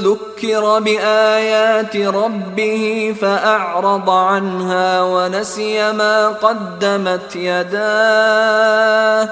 ذكر 0.00 0.64
بآيات 0.80 1.94
ربه 1.96 2.82
فأعرض 3.20 4.08
عنها 4.10 5.02
ونسي 5.04 5.92
ما 5.92 6.16
قدمت 6.36 7.36
يداه 7.38 9.28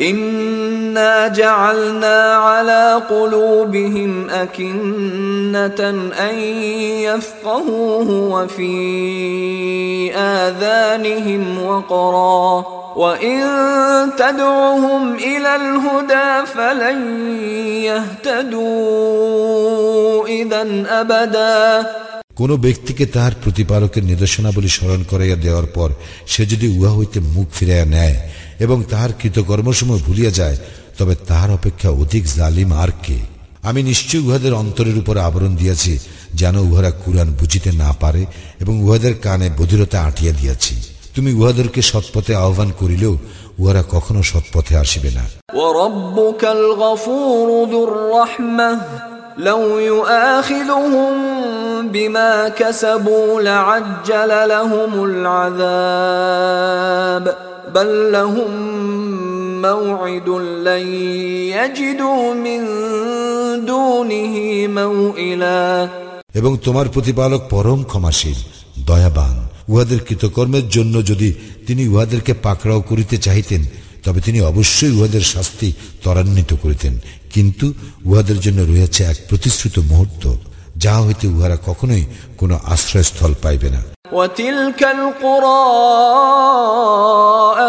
إنا 0.00 1.28
جعلنا 1.28 2.34
على 2.48 3.02
قلوبهم 3.10 4.30
أكنة 4.30 5.80
أن 6.20 6.34
يفقهوه 7.08 8.08
وفي 8.34 8.74
آذانهم 10.14 11.42
وقرا 11.64 12.64
وإن 12.96 13.40
تدعهم 14.18 15.14
إلى 15.14 15.56
الهدى 15.56 16.46
فلن 16.46 16.98
يهتدوا 19.30 20.28
إذا 20.28 20.62
أبدا 21.00 21.86
কোন 22.34 22.50
ব্যক্তিকে 22.56 23.04
তাহার 23.06 23.34
প্রতিপালকের 23.44 24.04
নির্দেশনাবলী 24.04 24.68
স্মরণ 24.68 25.00
করাইয়া 25.10 25.36
দেওয়ার 25.36 25.66
পর 25.76 25.90
সে 26.26 26.42
যদি 26.46 26.66
উহা 26.78 26.92
হইতে 26.98 27.18
মুখ 27.34 27.48
ফিরাইয়া 27.52 27.86
নেয় 27.96 28.16
এবং 28.60 28.84
তাহার 28.90 29.10
কৃতকর্মসমূহ 29.20 29.98
ভুলিয়া 29.98 30.30
যায় 30.30 30.56
তবে 30.98 31.14
তাহার 31.28 31.50
অপেক্ষা 31.50 31.88
অধিক 32.02 32.24
জালিম 32.36 32.74
আর 32.74 32.90
কে 33.04 33.18
আমি 33.62 33.82
নিশ্চয় 33.82 34.20
উহাদের 34.20 34.52
অন্তরের 34.52 34.98
উপর 34.98 35.18
আবরণ 35.18 35.56
দিয়াছি 35.56 35.98
যেন 36.34 36.60
উহারা 36.60 36.90
কুরআন 37.02 37.34
বুঝিতে 37.40 37.72
না 37.72 37.92
পারে 38.00 38.26
এবং 38.60 38.82
উহাদের 38.82 39.20
কানে 39.20 39.50
বধিরতা 39.58 40.04
আটিয়া 40.04 40.32
দিয়াছি 40.32 40.74
তুমি 41.14 41.32
উহাদেরকে 41.32 41.82
সৎপথে 41.82 42.36
আহ্বান 42.36 42.72
করিলেও 42.80 43.18
উহারা 43.58 43.82
কখনো 43.90 44.22
সৎপথে 44.22 44.76
আসিবে 44.76 45.10
না 45.10 45.24
وربك 45.54 46.50
الغفور 46.50 47.66
ذو 47.66 47.84
الرحمة 47.84 48.80
لو 49.40 49.80
يؤاخذهم 49.80 51.12
بما 51.88 52.50
كسبوا 52.50 53.40
لعجل 53.40 54.48
لهم 54.48 55.04
العذاب 55.04 57.36
بل 57.74 58.12
لهم 58.12 58.50
موعد 59.62 60.28
لن 60.60 60.84
يجدوا 61.52 62.34
من 62.36 62.60
دونه 63.66 64.34
موئلا 64.68 65.88
এবং 66.34 66.52
তোমার 66.64 66.86
প্রতিপালক 66.88 67.42
পরম 67.50 67.80
ক্ষমাশীল 67.82 68.38
দয়াবান 68.86 69.36
উহাদের 69.68 70.00
কৃতকর্মের 70.08 70.66
জন্য 70.68 70.94
যদি 71.06 71.28
তিনি 71.66 71.82
উহাদেরকে 71.88 72.32
পাকড়াও 72.44 72.80
করিতে 72.80 73.16
চাহিতেন 73.16 73.62
তবে 74.04 74.20
তিনি 74.20 74.38
অবশ্যই 74.42 74.92
উহাদের 74.92 75.24
শাস্তি 75.24 75.68
ত্বরান্বিত 76.02 76.50
করিতেন 76.54 76.94
কিন্তু 77.34 77.66
উহাদের 78.04 78.38
জন্য 78.40 78.60
রয়েছে 78.62 79.00
এক 79.04 79.18
প্রতিশ্রুত 79.28 79.76
মুহূর্ত 79.90 80.24
যাহা 80.76 81.00
হইতে 81.06 81.26
উহারা 81.28 81.56
কখনোই 81.66 82.04
কোনো 82.38 82.54
আশ্রয়স্থল 82.74 83.32
পাইবে 83.44 83.70
না 83.76 83.82
وتلك 84.12 84.80
القرى 84.96 85.66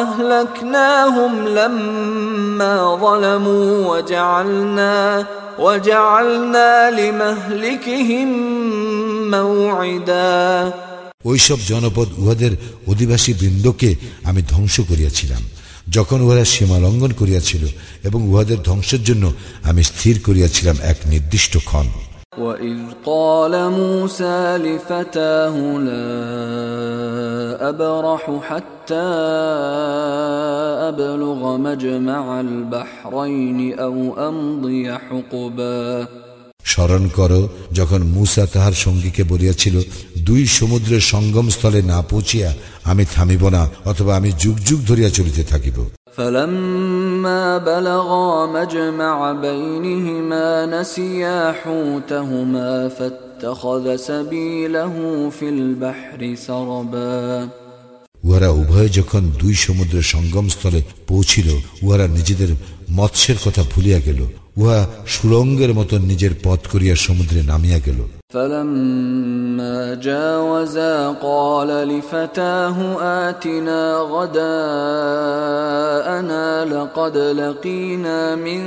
أهلكناهم 0.01 1.47
لما 1.49 2.75
ظلموا 2.95 3.69
وجعلنا 3.89 4.95
وجعلنا 5.59 6.69
لمهلكهم 6.91 8.29
موعدا 9.31 10.71
ওইসব 11.25 11.59
জনপদ 11.71 12.07
উহাদের 12.21 12.53
অধিবাসী 12.87 13.31
বৃন্দকে 13.33 13.89
আমি 14.23 14.41
ধ্বংস 14.49 14.75
করিয়াছিলাম 14.89 15.41
যখন 15.89 16.19
উহারা 16.21 16.45
সীমা 16.53 16.77
লঙ্ঘন 16.77 17.11
করিয়াছিল 17.11 17.63
এবং 18.03 18.19
উহাদের 18.29 18.59
ধ্বংসের 18.69 19.01
জন্য 19.03 19.23
আমি 19.63 19.81
স্থির 19.83 20.15
করিয়াছিলাম 20.27 20.75
এক 20.91 20.97
নির্দিষ্ট 21.05 21.53
ক্ষণ 21.67 21.87
وإذ 22.37 22.77
قال 23.05 23.53
موسى 23.71 24.57
لفتاه 24.57 25.55
لا 25.79 26.09
أبرح 27.69 28.31
حتى 28.43 29.11
أبلغ 30.89 31.57
مجمع 31.57 32.39
البحرين 32.39 33.79
أو 33.79 33.95
أمضي 34.29 34.93
حقبا 34.99 36.07
স্মরণ 36.65 37.03
করো 37.17 37.41
যখন 37.73 38.01
মুসা 38.15 38.43
তাহার 38.53 38.75
সঙ্গীকে 38.85 39.23
বলিয়াছিল 39.23 39.75
দুই 40.25 40.41
সমুদ্রের 40.57 41.03
সঙ্গম 41.13 41.45
স্থলে 41.49 41.81
না 41.81 41.99
পৌঁছিয়া 42.11 42.49
আমি 42.83 43.03
থামিব 43.15 43.43
না 43.49 43.63
অথবা 43.85 44.11
আমি 44.15 44.29
যুগ 44.39 44.57
যুগ 44.67 44.79
ধরিয়া 44.87 45.09
চলিতে 45.09 45.43
থাকিব 45.43 45.77
فلما 46.15 47.57
بلغا 47.59 48.45
مجمع 48.47 49.31
بينهما 49.33 50.65
نسيا 50.65 51.51
حوتهما 51.53 52.89
فاتخذ 52.89 53.95
سبيله 53.97 54.95
في 55.29 55.49
البحر 55.49 56.35
سربا 56.37 57.49
উহারা 58.23 58.49
উভয়ে 58.61 58.89
যখন 58.89 59.23
দুই 59.39 59.55
সমুদ্রের 59.55 60.05
সঙ্গম 60.13 60.45
স্থলে 60.47 60.81
পৌঁছিল 61.07 61.47
উহারা 61.83 62.05
নিজেদের 62.07 62.51
মৎস্যের 62.91 63.37
কথা 63.45 63.61
ভুলিয়া 63.63 63.99
গেল 63.99 64.19
উহা 64.57 64.79
সুরঙ্গের 65.07 65.71
মতো 65.73 65.95
নিজের 66.01 66.33
পথ 66.43 66.61
করিয়া 66.67 66.95
সমুদ্রে 67.05 67.39
নামিয়া 67.43 67.79
গেল 67.79 67.99
فلما 68.29 69.93
جاوزا 69.95 70.95
قال 71.21 71.67
لفتاه 71.67 72.77
آتنا 73.29 73.81
غداءنا 75.01 76.45
لقد 76.65 77.17
لقينا 77.17 78.35
من 78.37 78.61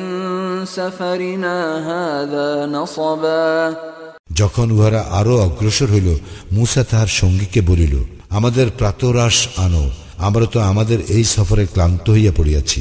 سفرنا 0.66 1.56
هذا 1.90 2.66
نصبا 2.66 3.74
যখন 4.40 4.66
উহারা 4.70 5.00
আরো 5.18 5.34
অগ্রসর 5.46 5.88
হইল 5.90 6.08
মুসা 6.52 6.82
তাহার 6.90 7.10
সঙ্গীকে 7.20 7.60
বলিল 7.60 7.94
আমাদের 8.30 8.66
প্রাতরাস 8.78 9.36
আনো 9.56 9.84
আমরা 10.18 10.46
তো 10.46 10.58
আমাদের 10.62 10.98
এই 11.08 11.24
সফরে 11.24 11.64
ক্লান্ত 11.66 12.04
হইয়া 12.10 12.32
পড়িয়াছি 12.38 12.80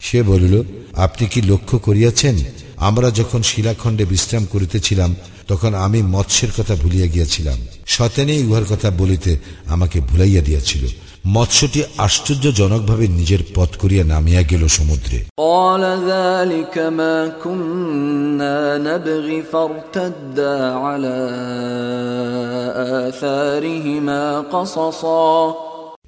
সে 0.00 0.22
বলিল 0.22 0.62
আপনি 0.96 1.26
কি 1.26 1.42
লক্ষ্য 1.42 1.78
করিয়াছেন? 1.78 2.36
আমরা 2.76 3.10
যখন 3.10 3.42
শিলাখণ্ডে 3.42 4.04
বিশ্রাম 4.04 4.44
করিতেছিলাম 4.44 5.16
তখন 5.48 5.74
আমি 5.74 6.02
মৎস্যের 6.02 6.48
কথা 6.58 6.74
ভুলিয়া 6.74 7.06
গিয়াছিলাম। 7.06 7.58
সতেনেই 7.86 8.46
উহার 8.46 8.64
কথা 8.64 8.90
বলিতে 8.90 9.38
আমাকে 9.66 10.00
ভুলাইয়া 10.00 10.42
দিয়াছিল। 10.42 10.86
মৎস্যটি 11.26 11.82
আশ্চর্যজনকভাবে 11.98 13.08
নিজের 13.08 13.38
পথ 13.54 13.76
করিয়া 13.76 14.04
নামিয়া 14.04 14.42
গেল 14.42 14.68
সমুদ্রে। 14.68 15.24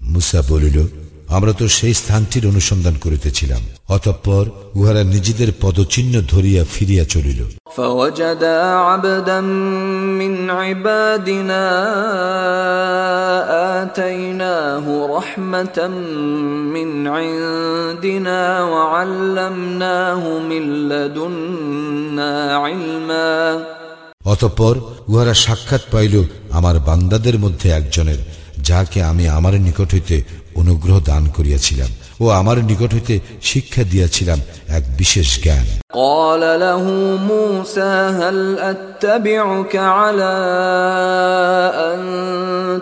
মুসা 0.03 0.43
বলিল 0.49 0.87
আমরা 1.32 1.54
তো 1.54 1.66
সেই 1.78 1.94
স্থানটির 1.94 2.44
অনুসন্ধান 2.48 2.96
করিতেছিলাম 3.04 3.62
অতঃপর 3.88 4.46
উহারা 4.76 5.04
নিজেদের 5.06 5.50
পদচিহ্ন 5.62 6.14
ধরিয়া 6.34 6.62
ফিরিয়া 6.74 7.06
চলিল 7.14 7.42
فوجدا 7.78 8.58
عبدا 8.88 9.42
من 10.22 10.34
عبادنا 10.52 11.64
آتيناه 13.78 14.86
رحمة 15.18 15.78
من 16.76 16.90
عندنا 17.10 18.42
وعلمناه 18.64 20.24
من 20.42 20.64
لدنا 20.90 22.32
علما 22.58 23.32
অতঃপর 24.26 24.76
উহারা 25.10 25.34
সাক্ষাৎ 25.46 25.84
পাইল 25.94 26.16
আমার 26.58 26.76
বান্দাদের 26.88 27.36
মধ্যে 27.44 27.68
একজনের 27.72 28.20
যাহাকে 28.68 29.00
আমি 29.04 29.26
আমার 29.30 29.54
নিকট 29.68 29.90
হইতে 29.94 30.18
অনুগ্রহ 30.56 30.98
দান 31.02 31.24
করিয়াছিলাম 31.38 31.92
ও 32.22 32.26
আমার 32.40 32.58
নিকট 32.70 32.92
হইতে 32.94 33.16
শিক্ষা 33.42 33.84
দিয়াছিলাম 33.92 34.40
এক 34.78 34.84
বিশেষ 34.98 35.30
জ্ঞান 35.44 35.68
قال 35.94 36.44
له 36.60 36.84
موسى 37.34 37.94
هل 38.20 38.38
أتبعك 38.74 39.76
على 39.76 40.36
أن 41.90 42.02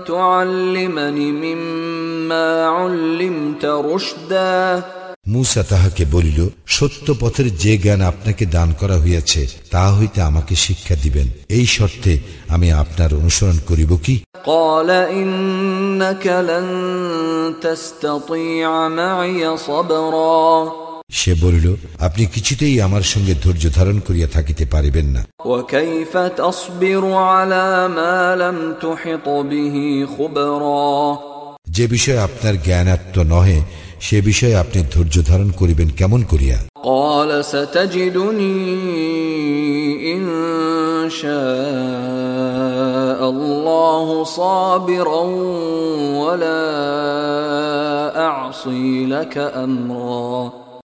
تعلمني 0.08 1.28
مما 1.44 2.48
علمت 2.78 3.64
رشدا 3.66 4.84
মুসা 5.27 5.63
তাহাকে 5.63 6.05
বলিল 6.13 6.49
সত্য 6.67 7.15
পথের 7.21 7.57
যে 7.57 7.79
জ্ঞান 7.79 8.01
আপনাকে 8.01 8.47
দান 8.47 8.73
করা 8.73 9.01
হইয়াছে 9.01 9.47
তা 9.71 9.97
হইতে 9.97 10.23
আমাকে 10.23 10.55
শিক্ষা 10.55 10.95
দিবেন। 11.03 11.29
এই 11.49 11.67
শর্তে 11.67 12.19
আমি 12.49 12.73
আপনার 12.73 13.15
অনুসরণ 13.15 13.59
করিব 13.67 13.99
কি? 14.03 14.21
সে 21.11 21.35
বলিল 21.35 21.75
আপনি 22.01 22.27
কিছুতেই 22.27 22.81
আমার 22.81 23.03
সঙ্গে 23.03 23.35
ধৈর্য 23.35 23.75
ধারণ 23.75 23.99
করিয়া 23.99 24.29
থাকিতে 24.29 24.65
পারিবেন 24.71 25.07
না। 25.07 25.27
যে 31.71 31.87
বিষয়ে 31.87 32.19
আপনার 32.19 32.63
জ্ঞানাত্ম 32.63 33.23
নহে 33.23 33.63
সে 34.01 34.21
বিষয়ে 34.21 34.57
আপনি 34.57 34.83
ধৈর্য 34.95 35.23
ধারণ 35.27 35.51
করিবেন 35.51 35.89
কেমন 35.89 36.23
করিয়া? 36.23 36.59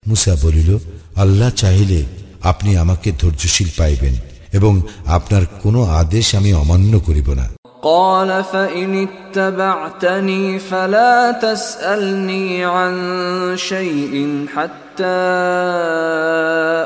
মুসা 0.07 0.36
বলিল 0.43 0.78
আল্লাহ 1.16 1.49
চাইলে 1.49 2.03
আপনি 2.43 2.78
আমাকে 2.78 3.11
ধৈর্যশীল 3.11 3.70
পাইবেন 3.78 4.14
এবং 4.53 4.82
আপনার 5.05 5.41
কোনো 5.64 5.84
আদেশ 5.84 6.36
আমি 6.36 6.53
অমান্য 6.53 6.99
করিব 6.99 7.34
না। 7.34 7.49
قال 7.82 8.44
فإن 8.44 9.09
اتبعتني 9.09 10.59
فلا 10.59 11.32
تسألني 11.32 12.64
عن 12.64 12.94
شيء 13.56 14.46
حتى 14.56 15.18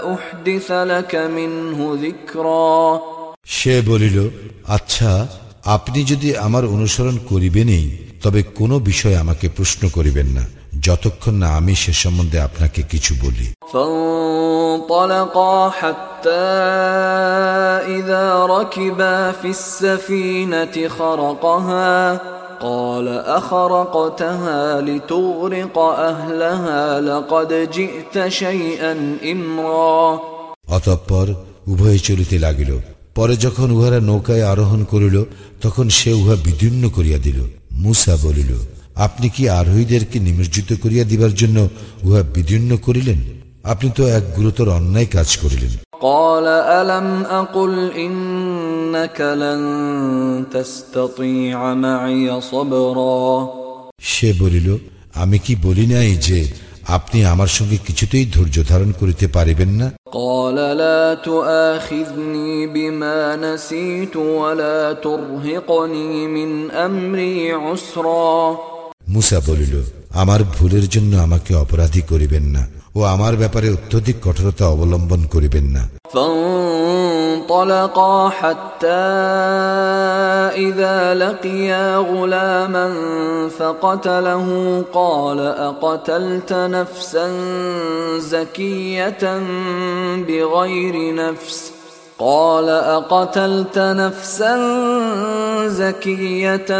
أحدث 0.06 0.70
لك 0.72 1.14
منه 1.14 1.78
ذكرا 2.02 3.00
সে 3.46 3.74
বলিল 3.88 4.16
আচ্ছা 4.68 5.10
আপনি 5.66 6.00
যদি 6.04 6.28
আমার 6.36 6.64
অনুসরণ 6.66 7.16
করিবেনই 7.30 7.84
তবে 8.22 8.40
কোনো 8.54 8.76
বিষয় 8.80 9.16
আমাকে 9.16 9.46
প্রশ্ন 9.48 9.82
করিবেন 9.88 10.28
না 10.28 10.44
যতক্ষণ 10.86 11.34
না 11.34 11.48
আমি 11.58 11.74
সে 11.74 11.92
সম্বন্ধে 12.02 12.38
আপনাকে 12.38 12.80
কিছু 12.92 13.12
বলি 13.24 13.46
فانطلقا 13.72 15.54
حتى 15.70 16.48
إذا 17.98 18.26
ركبا 18.46 19.32
في 19.32 19.50
السفينة 19.50 20.88
خرقها 20.88 21.92
قال 22.60 23.06
أخرقتها 23.08 24.80
لتغرق 24.80 25.76
أهلها 25.78 27.00
لقد 27.00 27.50
جئت 27.70 28.28
شيئا 28.30 28.92
إمرا 29.32 30.18
অতঃপর 30.68 31.26
উভয়ে 31.66 31.98
চলিতে 31.98 32.36
লাগিল 32.38 32.70
পরে 33.16 33.34
যখন 33.36 33.68
উহারা 33.70 34.00
নৌকায় 34.00 34.44
আরোহণ 34.44 34.80
করিল 34.84 35.16
তখন 35.62 35.86
সে 35.98 36.10
উহা 36.12 36.36
বিদীর্ণ 36.44 36.84
করিয়া 36.96 37.18
দিল 37.18 37.38
মুসা 37.84 38.14
বলিল 38.16 38.50
আপনি 38.96 39.26
কি 39.34 39.42
আরোহীদেরকে 39.50 40.16
নিমজ্জিত 40.20 40.70
করিয়া 40.82 41.04
দিবার 41.04 41.32
জন্য 41.40 41.58
উহা 42.04 42.22
বিদীর্ণ 42.34 42.70
করিলেন 42.86 43.18
আপনি 43.64 43.88
তো 43.96 44.02
এক 44.18 44.24
গুরুতর 44.36 44.66
অন্যায় 44.78 45.08
কাজ 45.16 45.30
করিলেন 45.42 45.72
قال 46.04 46.46
ألم 46.80 47.08
أقل 47.32 47.74
إنك 47.96 49.18
لن 49.42 49.62
تستطيع 50.52 51.58
معي 51.76 52.40
صبرا 52.42 53.26
সে 54.12 54.28
বলিল 54.42 54.68
আমি 55.14 55.38
কি 55.44 55.52
বলি 55.66 55.84
নাই 55.94 56.10
যে 56.26 56.38
আপনি 56.88 57.18
আমার 57.24 57.50
সঙ্গে 57.58 57.78
কিছুতেই 57.86 58.24
ধৈর্য 58.34 58.56
ধারণ 58.70 58.90
করিতে 59.00 59.26
পারিবেন 59.36 59.70
না 59.80 59.88
قال 60.14 60.56
لا 60.76 61.02
تؤاخذني 61.20 62.66
بما 62.66 63.18
نسيت 63.36 64.14
ولا 64.16 64.92
ترهقني 64.94 66.26
من 66.28 66.50
أمري 66.70 67.52
عسرا 67.54 68.36
মুসা 69.08 69.40
বলিল 69.46 69.82
আমার 70.12 70.40
ভুলের 70.56 70.88
জন্য 70.88 71.16
আমাকে 71.16 71.54
অপরাধী 71.54 72.02
করিবেন 72.02 72.44
না 72.54 72.66
ও 72.94 73.04
আমার 73.04 73.36
ব্যাপারে 73.36 73.70
অত্যধিক 73.70 74.16
কঠোরতা 74.22 74.66
অবলম্বন 74.66 75.26
করিবেন 75.26 75.66
না 75.76 75.88
فانطلقا 76.14 78.30
حتى 78.30 79.04
إذا 80.68 81.14
لقيا 81.14 81.96
غلاما 81.96 82.88
فقتله 83.58 84.46
قال 84.92 85.40
أقتلت 85.70 86.52
نفسا 86.52 87.26
زكية 88.18 89.24
بغير 90.28 91.14
نفس 91.14 91.72
قال 92.20 92.68
أقتلت 92.68 93.78
نفسا 93.78 94.54
زكية 95.68 96.70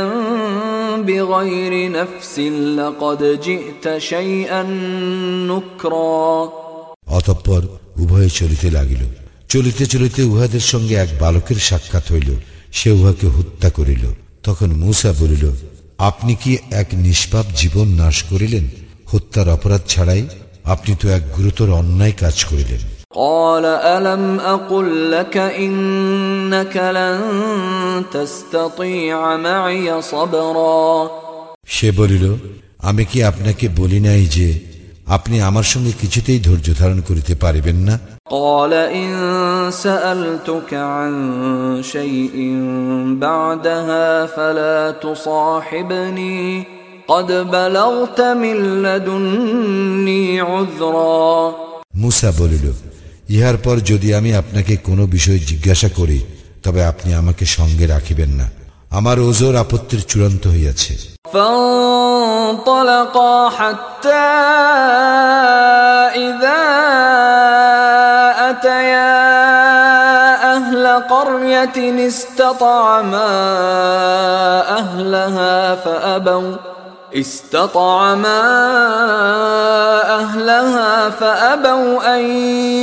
بغير 0.98 1.92
نفس 1.92 2.38
لقد 2.78 3.40
جئت 3.40 3.98
شيئا 4.00 4.62
نكرا 5.48 6.48
অতঃপর 7.08 7.62
উভয়ে 8.02 8.30
চলিতে 8.38 8.68
লাগিল 8.70 9.02
চলিতে 9.48 9.84
চলিতে 9.86 10.20
উহাদের 10.24 10.64
সঙ্গে 10.72 10.94
এক 10.94 11.10
বালকের 11.20 11.58
সাক্ষাৎ 11.68 12.04
হইল 12.12 12.30
সে 12.78 12.88
উহাকে 12.90 13.26
হত্যা 13.36 13.68
করিল 13.70 14.04
তখন 14.46 14.68
মূসা 14.82 15.10
বলিল 15.20 15.44
আপনি 16.00 16.32
কি 16.42 16.52
এক 16.72 16.88
নিষ্পাপ 17.04 17.46
জীবন 17.60 17.86
নাশ 18.00 18.16
করিলেন 18.30 18.64
হত্যার 19.10 19.48
অপরাধ 19.48 19.82
ছাড়াই 19.88 20.22
আপনি 20.64 20.92
তো 21.00 21.06
এক 21.08 21.22
গুরুতর 21.36 21.68
অন্যায় 21.80 22.14
কাজ 22.22 22.36
করিলেন 22.44 22.82
قال 23.14 23.64
ألم 23.64 24.40
أقل 24.40 25.10
لك 25.12 25.36
إنك 25.36 26.76
لن 26.76 27.18
تستطيع 28.12 29.36
معي 29.36 30.02
صبرا 30.02 31.10
সে 31.66 31.88
বলিল 31.98 32.24
আমি 32.88 33.04
কি 33.10 33.18
আপনাকে 33.30 33.66
বলি 33.80 33.98
নাই 34.08 34.22
যে 34.36 34.48
আপনি 35.16 35.36
আমার 35.48 35.66
সঙ্গে 35.72 35.92
কিছুতেই 36.00 36.38
ধৈর্য 36.46 36.68
ধারণ 36.80 36.98
করিতে 37.08 37.34
পারিবেন 37.44 37.78
না 37.88 37.96
قال 38.30 38.72
إن 38.72 39.10
سألتك 39.84 40.70
عن 40.74 41.12
شيء 41.94 42.36
بعدها 43.20 44.26
فلا 44.26 44.90
تصاحبني 45.04 46.64
قد 47.08 47.28
بلغت 47.50 48.20
من 48.42 48.56
لدني 48.82 50.40
عذرا 50.40 51.54
মুসা 52.02 52.30
বলিল 52.40 52.66
ইহার 53.28 53.56
পর 53.56 53.80
যদি 53.80 54.14
আমি 54.14 54.34
আপনাকে 54.34 54.78
কোনো 54.78 55.06
বিষয় 55.06 55.40
জিজ্ঞাসা 55.50 55.88
করি 55.88 56.20
তবে 56.62 56.84
আপনি 56.84 57.14
আমাকে 57.14 57.46
সঙ্গে 57.56 57.86
রাখিবেন 57.86 58.30
না 58.30 58.50
আমার 58.90 59.20
ওজোর 59.20 59.56
আপত্তির 59.56 60.02
চূড়ান্ত 60.10 60.48
হইয়াছে 60.48 60.94
فانطلقا 61.34 63.50
حتى 63.50 64.28
إذا 66.18 66.62
أتيا 68.50 69.12
أهل 70.56 71.02
قرية 71.04 72.06
استطعما 72.06 73.30
أهلها 74.70 75.74
فأبوا 75.74 76.56
استطعما 77.14 78.42
أهلها 80.14 81.10
فأبوا 81.10 82.14
أن 82.16 82.20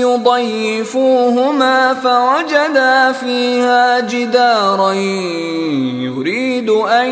يضيفوهما 0.01 1.93
فوجدا 1.95 3.11
فيها 3.11 3.99
جدارا 3.99 4.93
يريد 6.07 6.69
أن 6.69 7.09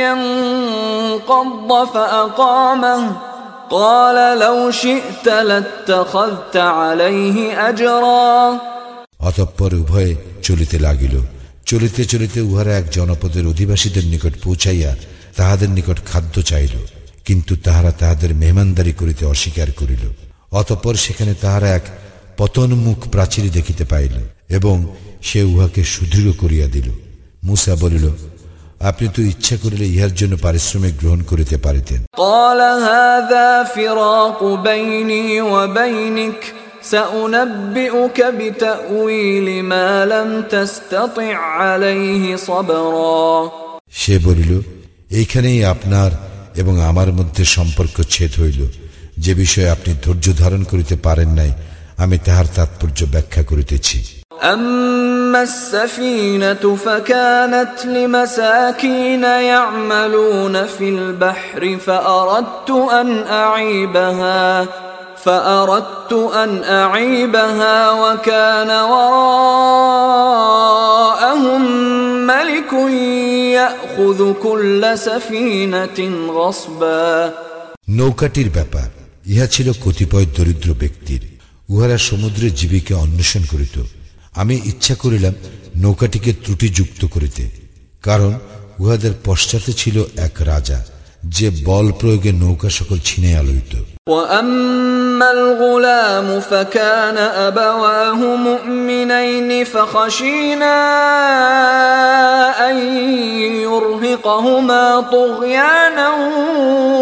ينقض 0.00 1.86
فأقامه 1.86 3.12
قال 3.70 4.38
لو 4.38 4.70
شئت 4.72 5.26
لاتخذت 5.28 6.56
عليه 6.56 7.68
أجرا 7.68 8.58
অতঃপর 9.20 9.70
উভয়ে 9.74 10.12
চলিতে 10.42 10.76
লাগিল 10.78 11.14
চলিতে 11.66 12.02
চলিতে 12.04 12.38
উহারা 12.40 12.72
এক 12.76 12.86
জনপদের 12.90 13.44
অধিবাসীদের 13.46 14.04
নিকট 14.04 14.34
পৌঁছাইয়া 14.44 14.90
তাহাদের 15.36 15.68
নিকট 15.70 15.98
খাদ্য 16.10 16.34
চাইল 16.42 16.74
কিন্তু 17.26 17.52
তাহারা 17.56 17.90
তাহাদের 18.00 18.30
মেহমানদারি 18.34 18.92
করিতে 18.92 19.22
অস্বীকার 19.24 19.68
করিল 19.72 20.04
অতঃপর 20.52 20.94
সেখানে 20.96 21.32
তাহারা 21.34 21.68
এক 21.68 21.84
পতনমুখ 22.36 22.98
প্রাচীর 23.14 23.44
দেখিতে 23.52 23.84
পাইল 23.84 24.14
এবং 24.48 24.76
সে 25.22 25.40
উহাকে 25.44 25.82
সুদৃঢ় 25.84 26.32
করিয়া 26.32 26.66
দিল 26.68 26.88
মুসা 27.44 27.74
বলিল 27.82 28.06
আপনি 28.80 29.06
তো 29.08 29.20
ইচ্ছা 29.22 29.56
করিলে 29.56 29.86
ইহার 29.86 30.12
জন্য 30.14 30.34
পারিশ্রমিক 30.36 30.94
গ্রহণ 31.00 31.20
করিতে 31.22 31.56
পারিতেন 31.56 32.00
قال 32.26 32.60
هذا 32.90 33.48
فراق 33.66 34.40
بيني 34.62 35.40
وبينك 35.44 36.40
سأنبئك 36.84 38.18
بتأويل 38.30 39.46
ما 39.64 39.90
لم 40.06 40.28
تستطع 40.44 41.34
عليه 41.58 42.24
صبرا 42.38 43.50
সে 43.90 44.14
বলিল 44.18 44.52
এইখানেই 45.10 45.60
আপনার 45.64 46.10
এবং 46.56 46.74
আমার 46.82 47.08
মধ্যে 47.12 47.44
সম্পর্ক 47.56 47.96
ছেদ 48.12 48.32
হইল 48.40 48.60
যে 49.18 49.32
বিষয়ে 49.34 49.70
আপনি 49.70 49.90
ধৈর্য 50.04 50.26
ধারণ 50.42 50.62
করিতে 50.64 50.96
পারেন 50.96 51.30
নাই 51.30 51.52
আমি 51.98 52.16
তাহার 52.18 52.46
তাৎপর্য 52.56 52.98
ব্যাখ্যা 53.14 53.42
করিতেছি 53.42 53.98
أما 54.52 55.42
السفينة 55.42 56.76
فكانت 56.76 57.86
لمساكين 57.86 59.24
يعملون 59.24 60.66
في 60.66 60.88
البحر 60.88 61.78
فأردت 61.78 62.70
أن 62.70 63.08
أعيبها 63.44 64.66
فأردت 65.16 66.12
أن 66.34 66.64
أعيبها 66.64 67.90
وكان 67.92 68.70
وراءهم 71.10 71.62
ملك 72.30 72.72
يأخذ 73.52 74.20
كل 74.36 74.82
سفينة 74.98 75.98
غصبا 76.30 77.06
নৌকাটির 77.98 78.48
ব্যাপার 78.50 78.88
ইহা 79.26 79.46
ছিল 79.46 79.68
কতিপয় 79.84 80.26
দরিদ্র 80.36 80.70
ব্যক্তির 80.74 81.22
উহারা 81.68 81.98
সমুদ্রে 82.08 82.48
জীবিকা 82.50 82.94
অন্বেষণ 82.96 83.42
করিত 83.52 83.76
আমি 84.34 84.54
ইচ্ছা 84.64 84.94
করিলাম 84.94 85.34
নৌকাটিকে 85.76 86.30
ত্রুটিযুক্ত 86.44 87.02
করিতে 87.04 87.44
কারণ 88.04 88.32
উহাদের 88.78 89.12
পশ্চাতে 89.24 89.72
ছিল 89.72 89.96
এক 90.26 90.34
রাজা 90.42 90.78
যে 91.28 91.48
বল 91.64 91.86
প্রয়োগে 92.00 92.32
নৌকা 92.42 92.70
সকল 92.70 92.98
ছিনাইয়া 93.08 93.42
লইত 93.42 93.74
وأما 94.08 95.28
الغلام 95.30 96.40
فكان 96.42 97.18
أبواه 97.48 98.20
مؤمنين 98.48 99.64
فخشينا 99.64 100.76
أن 102.60 102.76
يرهقهما 103.58 104.84
طغيانا 105.12 106.08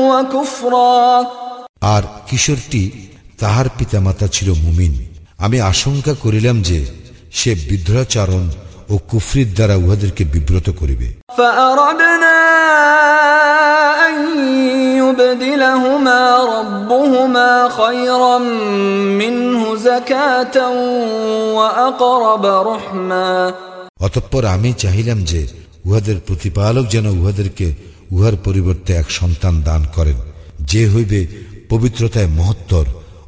وكفرا 0.08 1.26
আর 1.84 2.02
কিশোরটি 2.28 2.82
তাহার 3.38 3.66
পিতামাতা 3.78 4.26
ছিল 4.26 4.48
মুমিন 4.64 4.92
আমি 5.38 5.58
আশঙ্কা 5.62 6.12
করিলাম 6.24 6.56
যে 6.62 6.78
সে 7.32 7.50
বিদ্রাচারণ 7.68 8.44
ও 8.90 8.94
কুফরির 9.10 9.48
দ্বারা 9.56 9.74
উহাদেরকে 9.76 10.22
বিব্রত 10.34 10.68
করিবে 10.80 11.08
فأردنا 11.38 12.36
أن 14.08 14.14
يبدلهما 14.98 16.20
ربهما 16.56 17.50
خيرا 17.70 18.38
منه 19.20 19.60
زكاة 19.76 20.56
وأقرب 21.58 22.44
رحما 22.70 23.30
অতঃপর 24.00 24.42
আমি 24.46 24.70
চাহিলাম 24.78 25.18
যে 25.24 25.40
উহাদের 25.86 26.18
প্রতিপালক 26.26 26.84
যেন 26.90 27.06
উহাদেরকে 27.20 27.66
উহার 28.12 28.36
পরিবর্তে 28.44 28.90
এক 28.92 29.08
সন্তান 29.10 29.54
দান 29.62 29.82
করেন 29.96 30.18
যে 30.70 30.82
হইবে 30.88 31.20
পবিত্রতায় 31.68 32.30
মহত্তর 32.38 32.84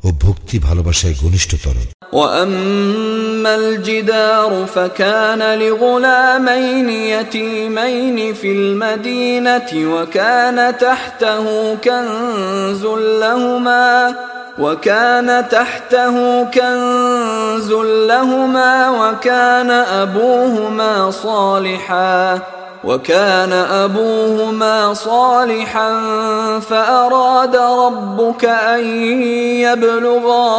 ও 0.07 0.09
ভক্তি 0.25 0.57
ভালোবাসায় 0.67 1.15
ঘনিষ্ঠতর 1.23 1.77
وأما 2.13 3.55
الجدار 3.55 4.67
فكان 4.75 5.59
لغلامين 5.59 6.89
يتيمين 6.91 8.35
في 8.35 8.53
المدينة 8.53 9.71
وكان 9.95 10.59
تحته 10.79 11.75
كنز 11.75 12.85
لهما 13.23 14.15
وكان 14.59 15.49
تحته 15.49 16.45
كنز 16.45 17.71
لهما 18.13 18.73
وكان 18.91 19.71
أبوهما 19.71 21.11
صالحا 21.11 22.41
وكان 22.84 23.54
أبوهما 23.54 24.94
صالحا 24.94 26.00
فأراد 26.60 27.56
ربك 27.56 28.46
أن 28.46 28.86
يبلغا 29.62 30.58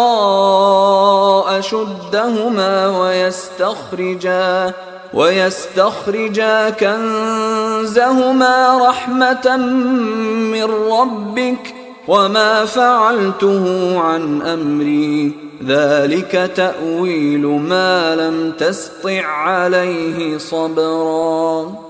أشدهما 1.59 2.89
ويستخرجا 3.01 4.73
ويستخرجا 5.15 6.71
كنزهما 6.71 8.19
رحمة 8.89 9.57
من 9.57 10.65
ربك 10.93 11.75
وما 12.09 12.65
فعلته 12.65 13.99
عن 14.01 14.43
أمري. 14.43 15.33
ذلك 15.67 16.51
تأويل 16.57 17.47
ما 17.47 18.17
لم 18.17 18.53
تسطع 18.59 19.27
عليه 19.27 20.39
صبرا. 20.39 21.82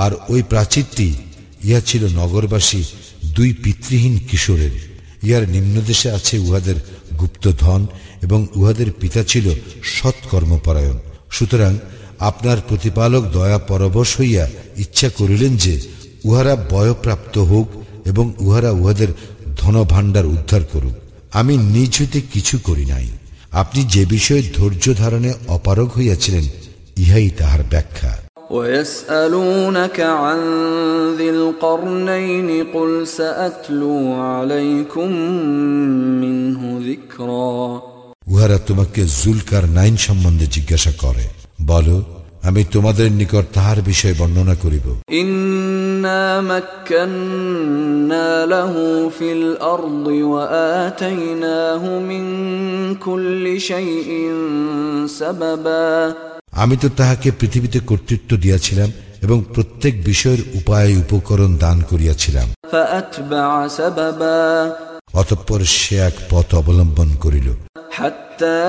আর 0.00 0.12
ওই 0.28 0.42
প্রাচীরটি, 0.42 1.08
ইহা 1.64 1.80
ছিল 1.80 2.02
নগরবাসী 2.16 2.82
দুই 3.24 3.52
পিতৃহীন 3.52 4.18
কিশোরের। 4.30 4.74
ইহার 5.26 5.48
নিম্নদেশে 5.48 6.10
আছে 6.10 6.38
উহাদের 6.38 6.74
গুপ্তধন 7.18 7.86
এবং 8.22 8.46
উহাদের 8.56 8.92
পিতা 9.00 9.22
ছিল 9.22 9.46
সৎকর্মপরায়ণ। 9.84 10.98
সুতরাং 11.30 11.78
আপনার 12.18 12.58
প্রতিপালক 12.68 13.22
দয়া 13.32 13.58
পরবশ 13.58 14.20
হইয়া 14.20 14.50
ইচ্ছা 14.76 15.08
করিলেন 15.08 15.56
যে 15.56 15.80
উহারা 16.24 16.54
বয়প্রাপ্ত 16.70 17.38
হোক 17.38 17.68
এবং 18.04 18.32
উহারা 18.38 18.70
উহাদের 18.70 19.08
ধনভাণ্ডার 19.56 20.26
উদ্ধার 20.26 20.64
করুক। 20.64 20.96
আমি 21.32 21.56
নিজ 21.56 21.92
হইতে 22.00 22.20
কিছু 22.20 22.58
করি 22.58 22.84
নাই। 22.84 23.08
আপনি 23.52 23.84
যে 23.84 24.06
বিষয়ে 24.06 24.42
ধৈর্য 24.56 24.94
ধারণে 24.94 25.32
অপারগ 25.48 25.88
হইয়াছিলেন, 25.98 26.44
ইহাই 26.96 27.30
তাহার 27.30 27.62
ব্যাখ্যা। 27.70 28.19
ويسألونك 28.49 29.99
عن 29.99 30.39
ذي 31.17 31.29
القرنين 31.29 32.49
قل 32.73 33.07
سأتلو 33.07 34.13
عليكم 34.13 35.09
منه 36.21 36.61
ذكرا 36.89 37.81
উহারা 38.31 38.57
তোমাকে 38.67 39.01
জুলকার 39.21 39.65
নাইন 39.77 39.95
সম্বন্ধে 40.07 40.45
জিজ্ঞাসা 40.55 40.91
করে 41.03 41.25
বলো 41.71 41.97
আমি 42.47 42.61
তোমাদের 42.75 43.07
নিকট 43.19 43.45
তাহার 43.55 43.79
বিষয়ে 43.89 44.15
বর্ণনা 44.21 44.55
করিব 44.63 44.85
إنا 45.21 46.23
مكنا 46.51 48.29
له 48.45 48.73
في 49.17 49.27
الأرض 49.39 50.07
وآتيناه 50.33 51.83
من 52.09 52.25
كل 53.07 53.45
شيء 53.61 54.09
سببا 55.19 56.13
আমি 56.53 56.75
তো 56.77 56.87
তাহাকে 56.89 57.29
পৃথিবীতে 57.31 57.79
কর্তৃত্ব 57.79 58.31
দিয়াছিলাম 58.37 58.89
এবং 59.21 59.37
প্রত্যেক 59.53 59.93
বিষয়ের 60.03 60.41
উপায় 60.55 60.91
উপকরণ 60.97 61.51
দান 61.57 61.77
করিয়াছিলাম 61.89 62.47
فأتبع 62.71 63.49
سببا 63.69 64.41
অতঃপর 65.13 65.59
সে 65.75 65.95
এক 66.09 66.15
পথ 66.29 66.47
অবলম্বন 66.55 67.09
করিল 67.23 67.47
حتى 67.91 68.63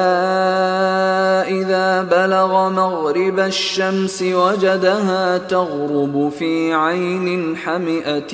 إذا 1.50 2.02
بلغ 2.04 2.50
مغرب 2.70 3.38
الشمس 3.52 4.22
وجدها 4.22 5.38
تغرب 5.38 6.32
في 6.38 6.52
عين 6.74 7.56
حمئة 7.56 8.32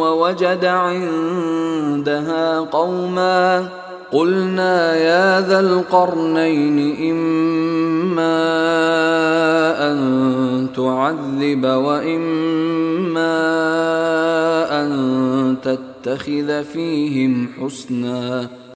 ووجد 0.00 0.64
عندها 0.64 2.60
قوما 2.60 3.68
قلنا 4.12 4.96
يا 4.98 5.40
ذا 5.40 5.60
القرنين 5.60 6.78
إما 7.02 8.38
أن 9.82 9.98
تعذب 10.76 11.64
وإما 11.64 13.36
أن 14.72 14.90
تتخذ 15.64 16.64
فيهم 16.64 17.32
حسنا 17.58 18.20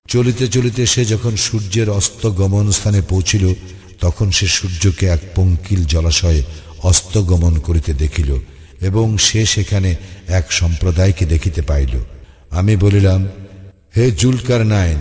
চলিতে 0.08 0.44
চলিতে 0.48 0.82
সে 0.86 1.02
যখন 1.04 1.34
সূর্যের 1.46 1.88
অস্ত 1.90 2.22
গমন 2.38 2.66
স্থানে 2.70 3.00
পৌঁছিল 3.02 3.44
তখন 4.00 4.28
সে 4.30 4.46
সূর্যকে 4.48 5.04
এক 5.06 5.22
পঙ্কিল 5.36 5.80
জলাশয়ে 5.84 6.42
অস্ত 6.82 7.14
গমন 7.30 7.54
করিতে 7.58 7.92
দেখিল 7.94 8.30
এবং 8.80 9.06
সে 9.18 9.40
সেখানে 9.46 9.90
এক 10.38 10.46
সম্প্রদায়কে 10.52 11.24
দেখিতে 11.26 11.60
পাইল 11.62 11.94
আমি 12.50 12.74
বলিলাম 12.76 13.20
হে 13.96 14.04
জুলকার 14.20 14.62
নাইন 14.66 15.00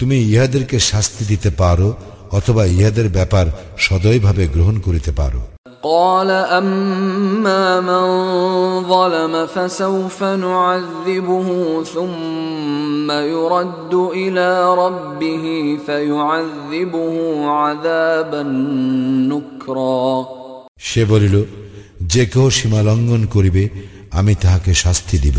তুমি 0.00 0.16
ইহাদেরকে 0.24 0.76
শাস্তি 0.90 1.22
দিতে 1.24 1.50
পারো 1.58 1.88
অথবা 2.30 2.62
ইহাদের 2.68 3.08
ব্যাপার 3.08 3.46
সদয়ভাবে 3.78 4.44
গ্রহণ 4.46 4.76
করিতে 4.78 5.12
পারো 5.12 5.42
قال 5.84 6.30
أما 6.30 7.80
من 7.82 8.04
ظلم 8.84 9.46
فسوف 9.46 10.18
نعذبه 10.22 11.48
ثم 11.86 13.10
يرد 13.10 13.92
إلى 13.94 14.74
ربه 14.74 15.44
فيعذبه 15.86 17.14
عذابا 17.52 18.42
نكرا 19.30 20.10
সে 20.80 21.02
বলিল 21.04 21.36
যে 22.12 22.22
কেহ 22.26 22.44
সীমা 22.50 22.80
লঙ্ঘন 22.82 23.22
করিবে 23.34 23.62
আমি 24.12 24.32
তাহাকে 24.34 24.72
শাস্তি 24.84 25.16
দিব 25.24 25.38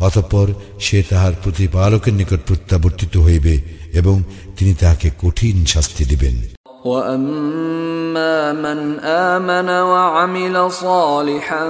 অতঃপর 0.00 0.46
সে 0.78 0.98
তাহার 1.10 1.34
প্রতিপালকের 1.42 2.14
নিকট 2.14 2.40
প্রত্যাবর্তিত 2.48 3.14
হইবে 3.26 3.54
এবং 3.92 4.16
তিনি 4.56 4.72
তাহাকে 4.74 5.08
কঠিন 5.22 5.56
শাস্তি 5.66 6.04
দিবেন 6.04 6.36
واما 6.84 8.52
من 8.54 9.00
امن 9.00 9.68
وعمل 9.68 10.72
صالحا 10.72 11.64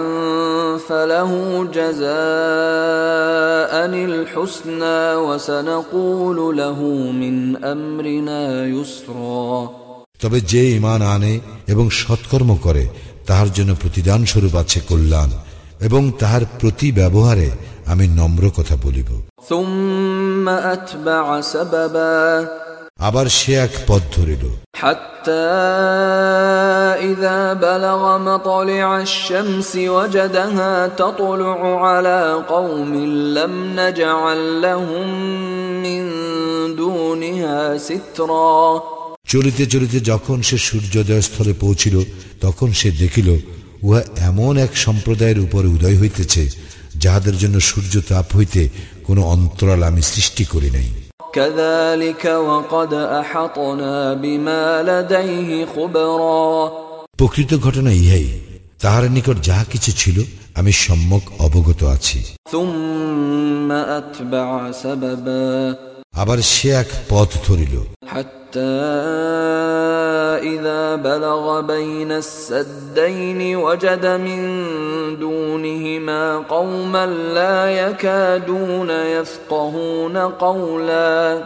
فله 0.79 1.31
جزاء 1.73 2.09
الحسنى 4.05 5.15
وسنقول 5.17 6.57
له 6.57 6.79
من 7.13 7.65
امرنا 7.65 8.67
يسرا 8.67 9.69
তবে 10.23 10.39
যে 10.53 10.63
ইমান 10.79 11.01
আনে 11.15 11.35
এবং 11.69 11.87
সৎকর্ম 12.01 12.51
করে 12.57 12.85
তাহার 13.27 13.49
জন্য 13.53 13.71
প্রতিদান 13.75 14.21
স্বরূপ 14.25 14.55
আছে 14.55 14.79
কল্যাণ 14.89 15.31
এবং 15.81 16.03
তাহার 16.19 16.45
প্রতি 16.61 16.89
ব্যবহারে 16.93 17.49
আমি 17.87 18.05
নম্র 18.19 18.45
কথা 18.59 18.75
বলিব 18.85 19.09
ثم 19.49 20.47
اتبع 20.75 21.27
سببا 21.53 22.19
আবার 23.01 23.27
সে 23.39 23.53
এক 23.67 23.75
পথ 23.87 24.03
ধরিল 24.17 24.45
حتى 24.77 25.49
إذا 27.03 27.39
بلغ 27.57 28.19
مطلع 28.21 28.89
الشمس 29.01 29.71
وجدها 29.77 30.89
تطلع 30.89 31.61
على 31.87 32.21
قوم 32.49 32.93
لم 33.35 33.53
نجعل 33.81 34.41
لهم 34.63 35.09
من 35.83 36.03
دونها 36.77 37.79
سترا 37.79 38.83
চলিতে 39.33 39.65
চলিতে 39.67 39.99
যখন 40.11 40.39
সে 40.43 40.57
সূর্যোদয় 40.59 41.23
স্থলে 41.23 41.53
পৌঁছিল 41.61 41.97
তখন 42.41 42.69
সে 42.73 42.89
দেখিল 43.03 43.29
উহা 43.83 44.01
এমন 44.29 44.55
এক 44.59 44.73
সম্প্রদায়ের 44.77 45.39
উপরে 45.41 45.69
উদয় 45.69 45.97
হইতেছে 46.01 46.43
যাহাদের 47.04 47.36
জন্য 47.38 47.56
সূর্য 47.60 47.94
তাপ 48.10 48.28
হইতে 48.36 48.62
কোনো 49.04 49.22
অন্তরাল 49.24 49.82
আমি 49.84 50.02
সৃষ্টি 50.02 50.44
করি 50.46 50.70
নাই। 50.72 50.90
প্রকৃত 57.18 57.52
ঘটনা 57.58 57.92
ইহাই 57.92 58.28
তাহার 58.82 59.04
নিকট 59.12 59.38
যাহা 59.44 59.64
কিছু 59.64 59.92
ছিল 59.92 60.18
আমি 60.56 60.72
সম্যক 60.72 61.24
অবগত 61.42 61.82
আছি। 61.96 62.20
আবার 66.14 66.40
সে 66.52 66.70
এক 66.82 66.90
পথ 67.10 67.30
ধরিল। 67.48 67.76
إذا 70.45 70.97
بلغ 70.97 71.61
بين 71.61 72.13
السدين 72.15 73.57
وجد 73.57 74.07
من 74.07 74.41
دونهما 75.19 76.39
قوما 76.39 77.07
لا 77.07 77.71
يكادون 77.83 78.91
يفقهون 78.91 80.17
قولا 80.17 81.43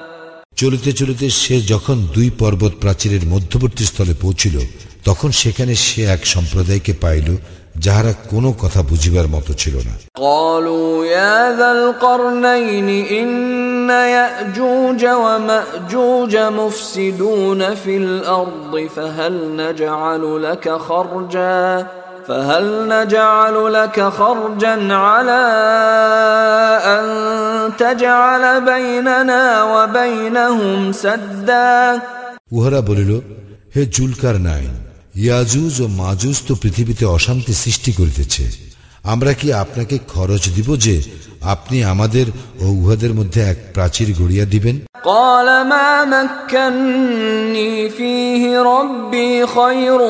চলিতে 0.57 0.91
চলিতে 0.93 1.27
সে 1.43 1.57
যখন 1.73 1.97
দুই 2.15 2.29
পর্বত 2.39 2.73
প্রাচীরের 2.81 3.25
মধ্যবর্তী 3.27 3.85
স্থলে 3.85 4.15
পৌঁছিল 4.15 4.57
তখন 5.05 5.31
সেখানে 5.33 5.75
সে 5.77 6.01
এক 6.07 6.23
সম্প্রদায়কে 6.27 6.93
পাইল 6.95 7.29
যাহারা 7.85 8.13
কোনো 8.31 8.51
কথা 8.63 8.81
বুঝিবার 8.91 9.27
মতো 9.35 9.53
ছিল 9.63 9.75
না 9.89 9.95
قالوا 10.27 10.93
يا 11.17 11.39
ذا 11.59 11.71
القرنين 11.79 12.89
إن 13.21 13.29
يأجوج 14.19 15.03
ومأجوج 15.25 16.35
مفسدون 16.61 17.61
في 17.75 17.95
الأرض 17.97 18.73
فهل 18.97 19.35
نجعل 19.57 20.23
لك 20.43 20.67
خرجا 20.89 21.87
فهل 22.29 22.89
نجعل 22.89 23.57
لك 23.73 23.99
خرجا 24.19 24.95
على 25.07 25.43
أن 26.95 27.05
تجعل 27.79 28.45
بيننا 28.61 29.43
وبينهم 29.73 30.93
سدا 30.93 31.73
উহারা 32.57 32.81
বলিল 32.89 33.11
হে 33.75 33.83
জুলকার 33.97 34.37
নাইন 34.49 34.73
ইয়াজুজ 35.17 35.75
ও 35.81 35.87
মাজুজ 36.01 36.37
তো 36.49 36.53
পৃথিবীতে 36.55 37.05
অশান্তি 37.09 37.53
সৃষ্টি 37.55 37.91
করিতেছে 37.93 38.45
আমরা 39.05 39.33
কি 39.33 39.49
আপনাকে 39.55 39.97
খরচ 40.09 40.43
দিব 40.49 40.69
যে 40.77 40.97
আপনি 41.45 41.77
আমাদের 41.85 42.27
ও 42.61 42.67
উহাদের 42.73 43.13
মধ্যে 43.15 43.41
এক 43.43 43.59
প্রাচীর 43.75 44.09
গড়িয়া 44.21 44.47
দিবেন 44.47 44.77
قال 45.05 45.49
ما 45.65 45.91
مكني 46.07 47.89
فيه 47.91 48.43
ربي 48.63 49.47
خير 49.49 50.01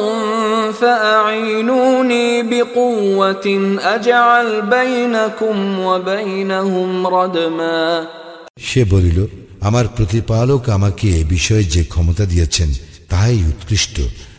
فأعينوني 0.73 2.43
بقوة 2.43 3.47
أجعل 3.87 4.49
بينكم 4.69 5.79
وبينهم 5.79 7.07
ردما 7.09 8.07
সে 8.59 8.83
বলিল 8.85 9.19
আমার 9.61 9.87
প্রতিপালক 9.97 10.63
আমাকে 10.69 11.07
এ 11.21 11.23
বিষয়ে 11.31 11.65
যে 11.65 11.83
ক্ষমতা 11.85 12.25
দিয়েছেন 12.27 12.69
তাহাই 13.11 13.41
উৎকৃষ্ট 13.51 13.97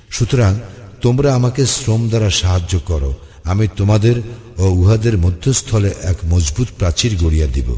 সুতরাং 0.10 0.54
তোমরা 1.01 1.30
আমাকে 1.34 1.62
শ্রম 1.68 2.01
দ্বারা 2.10 2.30
সাহায্য 2.41 2.74
করো 2.89 3.12
আমি 3.45 3.66
তোমাদের 3.78 4.16
ও 4.58 4.66
উহাদের 4.74 5.16
মধ্যস্থলে 5.18 5.89
এক 6.12 6.18
মজবুত 6.32 6.70
প্রাচীর 6.80 7.14
গড়িয়া 7.24 7.47
দিব 7.56 7.70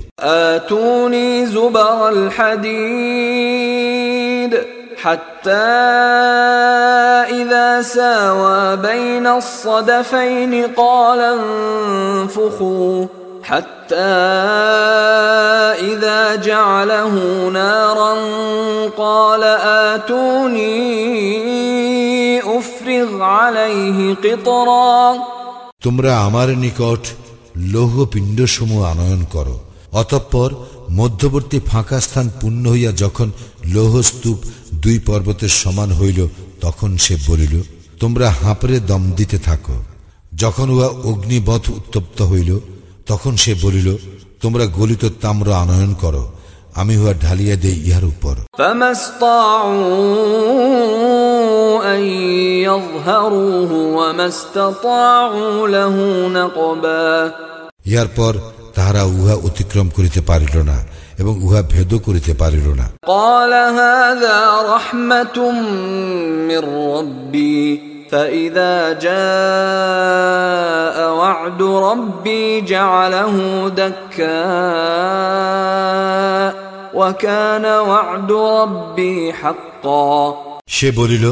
آتوني 0.56 1.30
زبر 1.48 2.00
الحديد 3.16 4.52
حتى 4.98 5.72
إذا 7.32 7.82
ساوى 7.96 8.76
بين 8.80 9.28
الصدفين 9.28 10.54
قال 10.68 11.20
انفخوا 11.38 13.06
حتى 13.44 14.16
إذا 15.86 16.36
جعله 16.38 17.14
نارا 17.50 18.14
قال 18.98 19.44
آتوني 19.86 20.72
أفرغ 22.50 23.22
عليه 23.24 24.16
قطرا 24.16 25.36
তোমরা 25.86 26.12
আমার 26.28 26.50
নিকট 26.64 27.04
লৌহ 27.74 27.96
পিণ্ডসমূহ 28.14 28.82
আনয়ন 28.92 29.22
করো 29.36 29.56
অতঃপর 30.02 30.50
মধ্যবর্তী 31.00 31.58
ফাঁকা 31.70 32.00
স্থান 32.06 32.28
পূর্ণ 32.40 32.64
হইয়া 32.74 32.92
যখন 33.04 33.28
লৌহ 33.76 33.94
স্তূপ 34.10 34.40
দুই 34.84 34.98
পর্বতের 35.08 35.52
সমান 35.62 35.90
হইল 36.00 36.20
তখন 36.62 36.92
সে 37.06 37.16
বলিল 37.28 37.54
তোমরা 38.02 38.28
হাঁপড়ে 38.40 38.78
দম 38.90 39.04
দিতে 39.18 39.38
থাকো 39.48 39.76
যখন 40.34 40.68
উহা 40.76 40.90
অগ্নিবধ 41.10 41.64
উত্তপ্ত 41.78 42.18
হইল 42.32 42.52
তখন 43.06 43.34
সে 43.44 43.52
বলিল 43.64 43.88
তোমরা 44.42 44.66
গলিত 44.80 45.04
তাম্র 45.22 45.48
আনয়ন 45.64 45.94
করো 46.04 46.24
আমি 46.76 46.94
উহা 46.98 47.14
ঢালিয়া 47.24 47.56
দেই 47.64 47.78
ইহার 47.88 48.06
উপর 48.14 48.36
فما 48.58 48.90
استطاعوا 50.06 51.96
أن 51.96 52.02
يظهروه 52.68 53.72
وما 53.98 54.26
استطاعوا 54.28 55.68
له 55.68 55.96
نقبا 56.30 57.10
ইহার 57.86 58.10
পর 58.18 58.34
তাহারা 58.76 59.04
উহা 59.16 59.36
অতিক্রম 59.48 59.88
করিতে 59.98 60.22
পারিল 60.30 60.56
না 60.72 60.78
এবং 61.22 61.34
উহা 61.46 61.62
ভেদ 61.74 61.92
করিতে 62.08 62.34
পারিল 62.42 62.68
না 62.80 62.88
قال 63.08 63.52
هذا 63.82 64.38
رحمة 64.76 65.38
من 66.50 66.62
ربي 66.92 67.62
فإذا 68.10 68.94
جاء 69.00 69.16
وعد 71.14 71.62
ربي 71.62 72.62
جعله 72.64 73.36
دكاء 73.70 74.26
وكان 76.94 77.66
وعد 77.66 78.32
ربي 78.32 79.34
حقا 79.34 80.16
সে 80.68 80.88
বলিল 80.92 81.26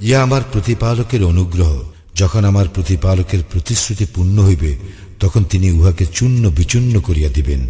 ইয়া 0.00 0.18
আমার 0.26 0.42
প্রতিপালকের 0.52 1.22
অনুগ্রহ 1.24 1.70
যখন 2.14 2.42
আমার 2.44 2.66
প্রতিপালকের 2.74 3.42
প্রতিশ্রুতি 3.52 4.06
পূর্ণ 4.14 4.36
হইবে 4.42 4.70
তখন 5.20 5.42
তিনি 5.42 5.68
উহাকে 5.70 6.04
চূর্ণ 6.16 6.42
বিচূর্ণ 6.50 6.94
করিয়া 7.00 7.30
দিবেন 7.34 7.60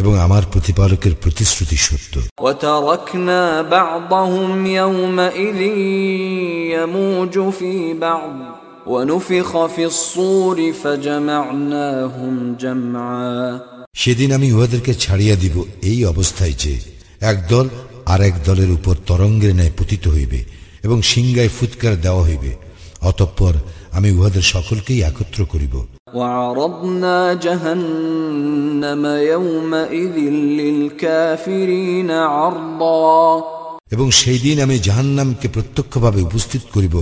এবং 0.00 0.12
আমার 0.18 0.42
প্রতিপালকের 0.52 1.14
প্রতিশ্রুতি 1.22 1.78
সত্য 1.78 2.14
وتركنا 2.40 3.42
بعضهم 3.70 4.50
يومئذ 4.80 5.60
يموج 6.74 7.34
في 7.50 7.72
بعض 7.96 8.34
ونفخ 8.86 9.50
في 9.66 9.82
الصور 9.84 10.56
فجمعناهم 10.74 12.34
جمعا 12.56 13.60
সেদিন 13.94 14.28
আমি 14.32 14.48
উহাদেরকে 14.52 14.92
ছাড়িয়া 14.94 15.36
দিব 15.36 15.56
এই 15.82 16.00
অবস্থায় 16.04 16.54
যে 16.62 16.74
একদল 17.22 17.66
আর 18.06 18.20
এক 18.20 18.34
দলের 18.46 18.70
উপর 18.70 18.94
তরঙ্গের 19.06 19.52
ন্যায় 19.56 19.74
পতিত 19.78 20.04
হইবে 20.08 20.40
এবং 20.82 20.98
সিংগায় 21.12 21.50
ফুৎকার 21.56 21.94
দেওয়া 22.00 22.22
হইবে 22.22 22.52
অতঃপর 23.02 23.54
আমি 23.92 24.08
উহাদের 24.10 24.44
সকলকেই 24.54 25.00
একত্র 25.00 25.40
করিব 25.46 25.74
وعرضنا 26.14 27.34
جهنم 27.34 29.04
يومئذ 29.06 30.16
للكافرين 30.60 32.10
عرضا 32.10 33.44
এবং 33.94 34.06
সেই 34.20 34.38
দিন 34.44 34.56
আমি 34.66 34.76
জাহান্নামকে 34.86 35.46
প্রত্যক্ষভাবে 35.48 36.20
উপস্থিত 36.28 36.62
করিব 36.74 36.94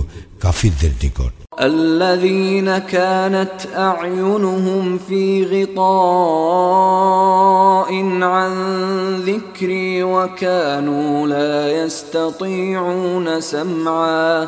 কাফিরদের 0.43 0.93
নিকট 1.03 1.33
الذين 1.59 2.77
كانت 2.77 3.57
أعينهم 3.77 4.97
في 4.97 5.23
غطاء 5.73 7.03
عن 8.23 8.53
ذكري 9.21 10.03
وكانوا 10.03 11.27
لا 11.27 11.83
يستطيعون 11.83 13.41
سمعا 13.41 14.47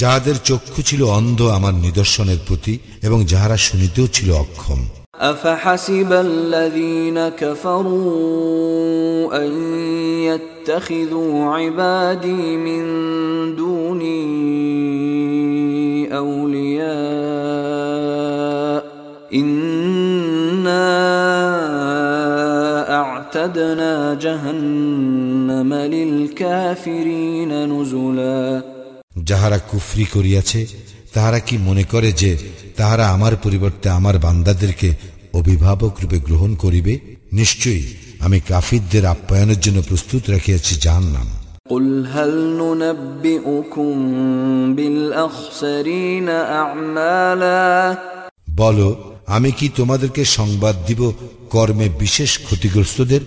যাহাদের 0.00 0.36
চক্ষু 0.48 0.80
ছিল 0.88 1.00
অন্ধ 1.18 1.40
আমার 1.56 1.74
নিদর্শনের 1.86 2.40
প্রতি 2.46 2.74
এবং 3.02 3.18
যাহারা 3.32 3.56
শুনিতেও 3.66 4.06
ছিল 4.16 4.28
অক্ষম 4.44 4.80
أفحسب 5.32 6.12
الذين 6.12 7.28
كفروا 7.30 8.04
أن 9.42 9.50
يتخذوا 10.22 11.32
عبادي 11.46 12.56
من 12.56 12.82
دوني 13.56 14.24
أولياء 16.18 16.84
إنا 19.34 20.88
أعتدنا 23.00 24.14
جهنم 24.14 25.74
للكافرين 25.74 27.50
نزلاً 27.72 28.74
যাহারা 29.28 29.58
কুফরি 29.70 30.06
করিয়াছে 30.14 30.60
তাহারা 31.14 31.38
কি 31.38 31.54
মনে 31.58 31.84
করে 31.84 32.10
যে 32.22 32.30
তাহারা 32.76 33.04
আমার 33.08 33.34
পরিবর্তে 33.36 33.86
আমার 33.90 34.16
বান্দাদেরকে 34.18 34.88
অভিভাবক 35.34 35.92
রূপে 36.02 36.18
গ্রহণ 36.28 36.50
করিবে 36.54 36.94
নিশ্চয়ই 37.32 37.84
আমি 38.20 38.38
কাফিরদের 38.48 39.04
আপ্যায়নের 39.06 39.60
জন্য 39.60 39.78
প্রস্তুত 39.82 40.22
রাখিয়াছি 40.30 40.74
জাহান্নাম 40.84 41.28
قل 41.68 41.86
هل 42.08 42.32
ننبئكم 42.60 43.92
بالأخسرين 44.76 46.28
أعمالا 46.54 47.64
বলো 48.60 48.88
আমি 49.28 49.50
কি 49.58 49.66
তোমাদেরকে 49.76 50.22
সংবাদ 50.38 50.74
দিব 50.88 51.00
কর্মে 51.49 51.89
বিশেষ 51.89 52.39
ক্ষতিগ্রস্তদের 52.43 53.21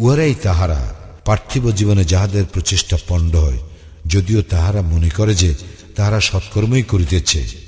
উহারাই 0.00 0.34
তাহারা 0.42 0.94
পার্থিব 1.24 1.70
জীবনে 1.70 2.04
যাহাদের 2.04 2.44
প্রচেষ্টা 2.52 2.96
পণ্ড 3.08 3.36
হয় 3.36 3.58
যদিও 4.06 4.42
তাহারা 4.42 4.82
মনে 4.82 5.10
করে 5.10 5.34
যে 5.34 5.54
তাহারা 5.96 6.20
সৎকর্মই 6.20 6.82
করিতেছে। 6.82 7.67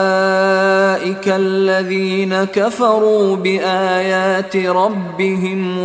أولئك 0.00 1.26
الذين 1.28 2.44
كفروا 2.46 3.36
بآيات 3.36 4.56
ربهم 4.56 5.84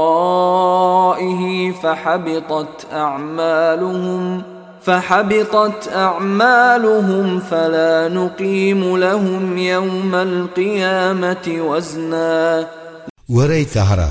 ولقائه 0.00 1.72
فحبطت 1.72 2.86
أعمالهم 2.92 4.42
فحبطت 4.82 5.88
أعمالهم 5.88 7.40
فلا 7.40 8.08
نقيم 8.10 8.96
لهم 8.96 9.58
يوم 9.58 10.14
القيامة 10.14 11.46
وزنا 11.60 12.66
উহারাই 13.28 13.64
তাহারা 13.74 14.08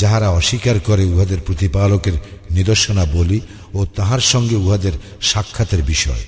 যাহারা 0.00 0.28
অস্বীকার 0.30 0.76
করে 0.78 1.04
উহাদের 1.04 1.40
প্রতিপালকের 1.40 2.16
নিদর্শনা 2.50 3.04
বলি 3.14 3.38
ও 3.74 3.80
তাহার 3.96 4.22
সঙ্গে 4.32 4.56
উহাদের 4.56 4.94
সাক্ষাতের 5.20 5.82
বিষয় 5.82 6.22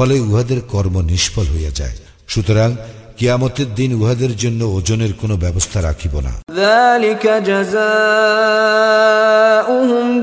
ফলে 0.00 0.20
উহাদের 0.20 0.60
কর্ম 0.60 1.00
নিষ্ফল 1.00 1.42
হইয়া 1.42 1.70
যায়। 1.70 1.96
সুতরাং 2.28 2.76
কিয়ামতের 3.16 3.74
দিন 3.74 3.94
উহাদের 3.94 4.36
জন্য 4.36 4.64
ওজনের 4.64 5.12
কোনো 5.12 5.36
ব্যবস্থা 5.36 5.82
রাখিব 5.82 6.20
না। 6.20 6.32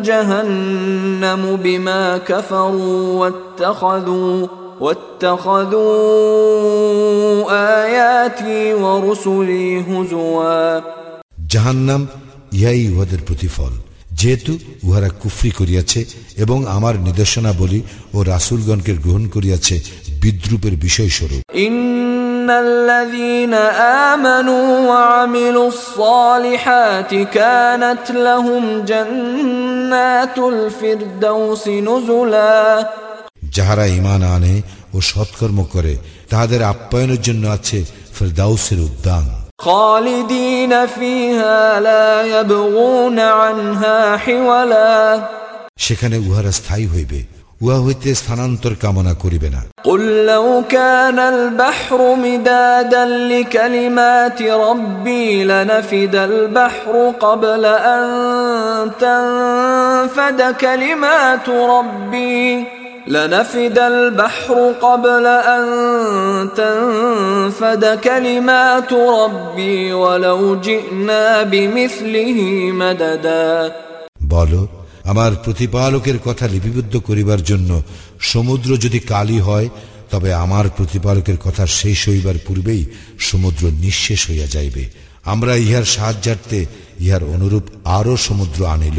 জাহান্নাম 0.04 1.56
বিমা 1.56 2.20
জাহান্নাম 11.48 12.08
ইহাই 12.52 12.88
উহাদের 12.88 13.20
প্রতিফল। 13.28 13.72
যেহেতু 14.21 14.53
উহারা 14.85 15.11
কুফরি 15.21 15.51
করিয়াছে 15.51 16.01
এবং 16.45 16.59
আমার 16.77 16.95
নির্দেশনাবলী 16.99 17.81
ও 18.15 18.19
রাসুলগণকে 18.33 18.93
গ্রহণ 19.05 19.25
করিয়াছে 19.35 19.77
বিদ্রুপের 20.23 20.75
বিষয়স্বরূপ 20.87 21.43
إن 21.67 22.51
الذين 22.67 23.55
آمنوا 24.11 24.67
وعملوا 24.91 25.69
الصالحات 25.69 27.11
كانت 27.33 28.05
لهم 28.19 28.63
جنات 28.85 30.37
الفردوس 30.53 31.65
نزلا 31.89 32.57
যাহারা 33.57 33.85
ইমান 33.99 34.23
আনে 34.35 34.55
ও 34.95 34.99
সৎকর্ম 35.03 35.59
করে 35.75 35.95
তাহাদের 36.31 36.61
আপ্যায়নের 36.73 37.21
জন্য 37.23 37.45
আছে 37.49 37.79
ফেরদাউসের 38.17 38.81
উদ্যান 38.89 39.25
خالدين 39.61 40.87
فيها 40.87 41.81
لا 41.81 42.07
يبغون 42.35 43.19
عنها 43.19 44.17
حولا 44.17 45.21
সেখানে 45.87 46.17
উহারা 46.29 46.53
স্থায়ী 46.59 46.87
হইবে 46.95 47.21
উহা 47.65 47.79
হইতে 47.85 48.09
স্থানান্তর 48.21 48.73
কামনা 48.83 49.13
করিবে 49.23 49.49
না 49.55 49.63
قل 49.89 50.03
لو 50.33 50.47
كان 50.69 51.19
البحر 51.35 52.01
مدادا 52.27 53.05
لكلمات 53.33 54.41
ربي 54.43 55.45
لنفد 55.45 56.15
البحر 56.31 56.95
قبل 57.21 57.63
أن 57.95 58.05
تنفد 59.05 60.41
كلمات 60.61 61.47
ربي 61.49 62.65
لنفد 63.09 63.79
البحر 63.79 64.55
قبل 64.83 65.27
أن 65.27 65.65
تنفد 66.57 67.85
كلمات 68.01 68.93
ربي 68.93 69.93
ولو 69.93 70.61
جئنا 70.61 71.43
بمثله 71.43 72.39
مددا 72.73 73.73
বলো 74.29 74.63
আমার 75.05 75.33
প্রতিপালকের 75.45 76.19
কথা 76.25 76.45
লিপিবদ্ধ 76.49 76.95
করিবার 77.09 77.41
জন্য 77.43 77.71
সমুদ্র 78.33 78.71
যদি 78.79 78.99
কালি 79.13 79.39
হয় 79.39 79.69
তবে 80.11 80.31
আমার 80.35 80.67
প্রতিপালকের 80.69 81.39
কথা 81.39 81.65
শেষ 81.79 82.01
হইবার 82.09 82.37
পূর্বেই 82.47 82.83
সমুদ্র 83.21 83.63
নিঃশেষ 83.83 84.21
হইয়া 84.31 84.47
যাইবে 84.47 84.85
আমরা 85.25 85.53
ইহার 85.57 85.87
সাহায্যার্থে 85.95 86.61
ইহার 87.01 87.23
অনুরূপ 87.35 87.65
আরো 87.99 88.15
সমুদ্র 88.27 88.61
আনিল 88.67 88.99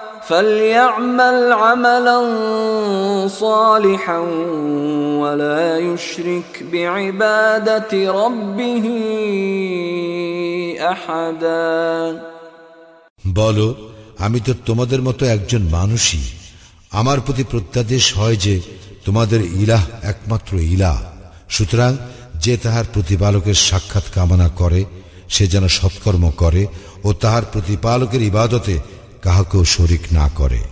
فليعمل 0.22 1.52
عملا 1.54 2.18
صالحا 3.28 4.18
ولا 5.18 5.78
يشرك 5.78 6.50
بعبادة 6.72 7.92
ربه 8.14 8.86
أحدا 10.86 12.20
বলো 13.38 13.68
আমি 14.18 14.38
তো 14.40 14.52
তোমাদের 14.66 15.00
মতো 15.02 15.22
একজন 15.26 15.62
মানুষই 15.68 16.24
আমার 16.92 17.18
প্রতি 17.20 17.44
প্রত্যাদেশ 17.44 18.04
হয় 18.16 18.36
যে 18.36 18.54
তোমাদের 19.04 19.40
ইলাহ 19.56 19.82
একমাত্র 20.02 20.52
ইলাহ 20.66 20.96
সুতরাং 21.48 21.92
যে 22.44 22.54
তাহার 22.56 22.86
প্রতিপালকের 22.94 23.58
সাক্ষাৎ 23.68 24.06
কামনা 24.14 24.48
করে 24.60 24.80
সে 25.28 25.44
যেন 25.46 25.64
সৎকর্ম 25.68 26.24
করে 26.36 26.62
ও 27.04 27.08
তাহার 27.22 27.44
প্রতিপালকের 27.52 28.22
ইবাদতে 28.22 28.74
কাহাকেও 29.21 29.63
শরিক 29.65 30.03
না 30.11 30.29
করে। 30.35 30.71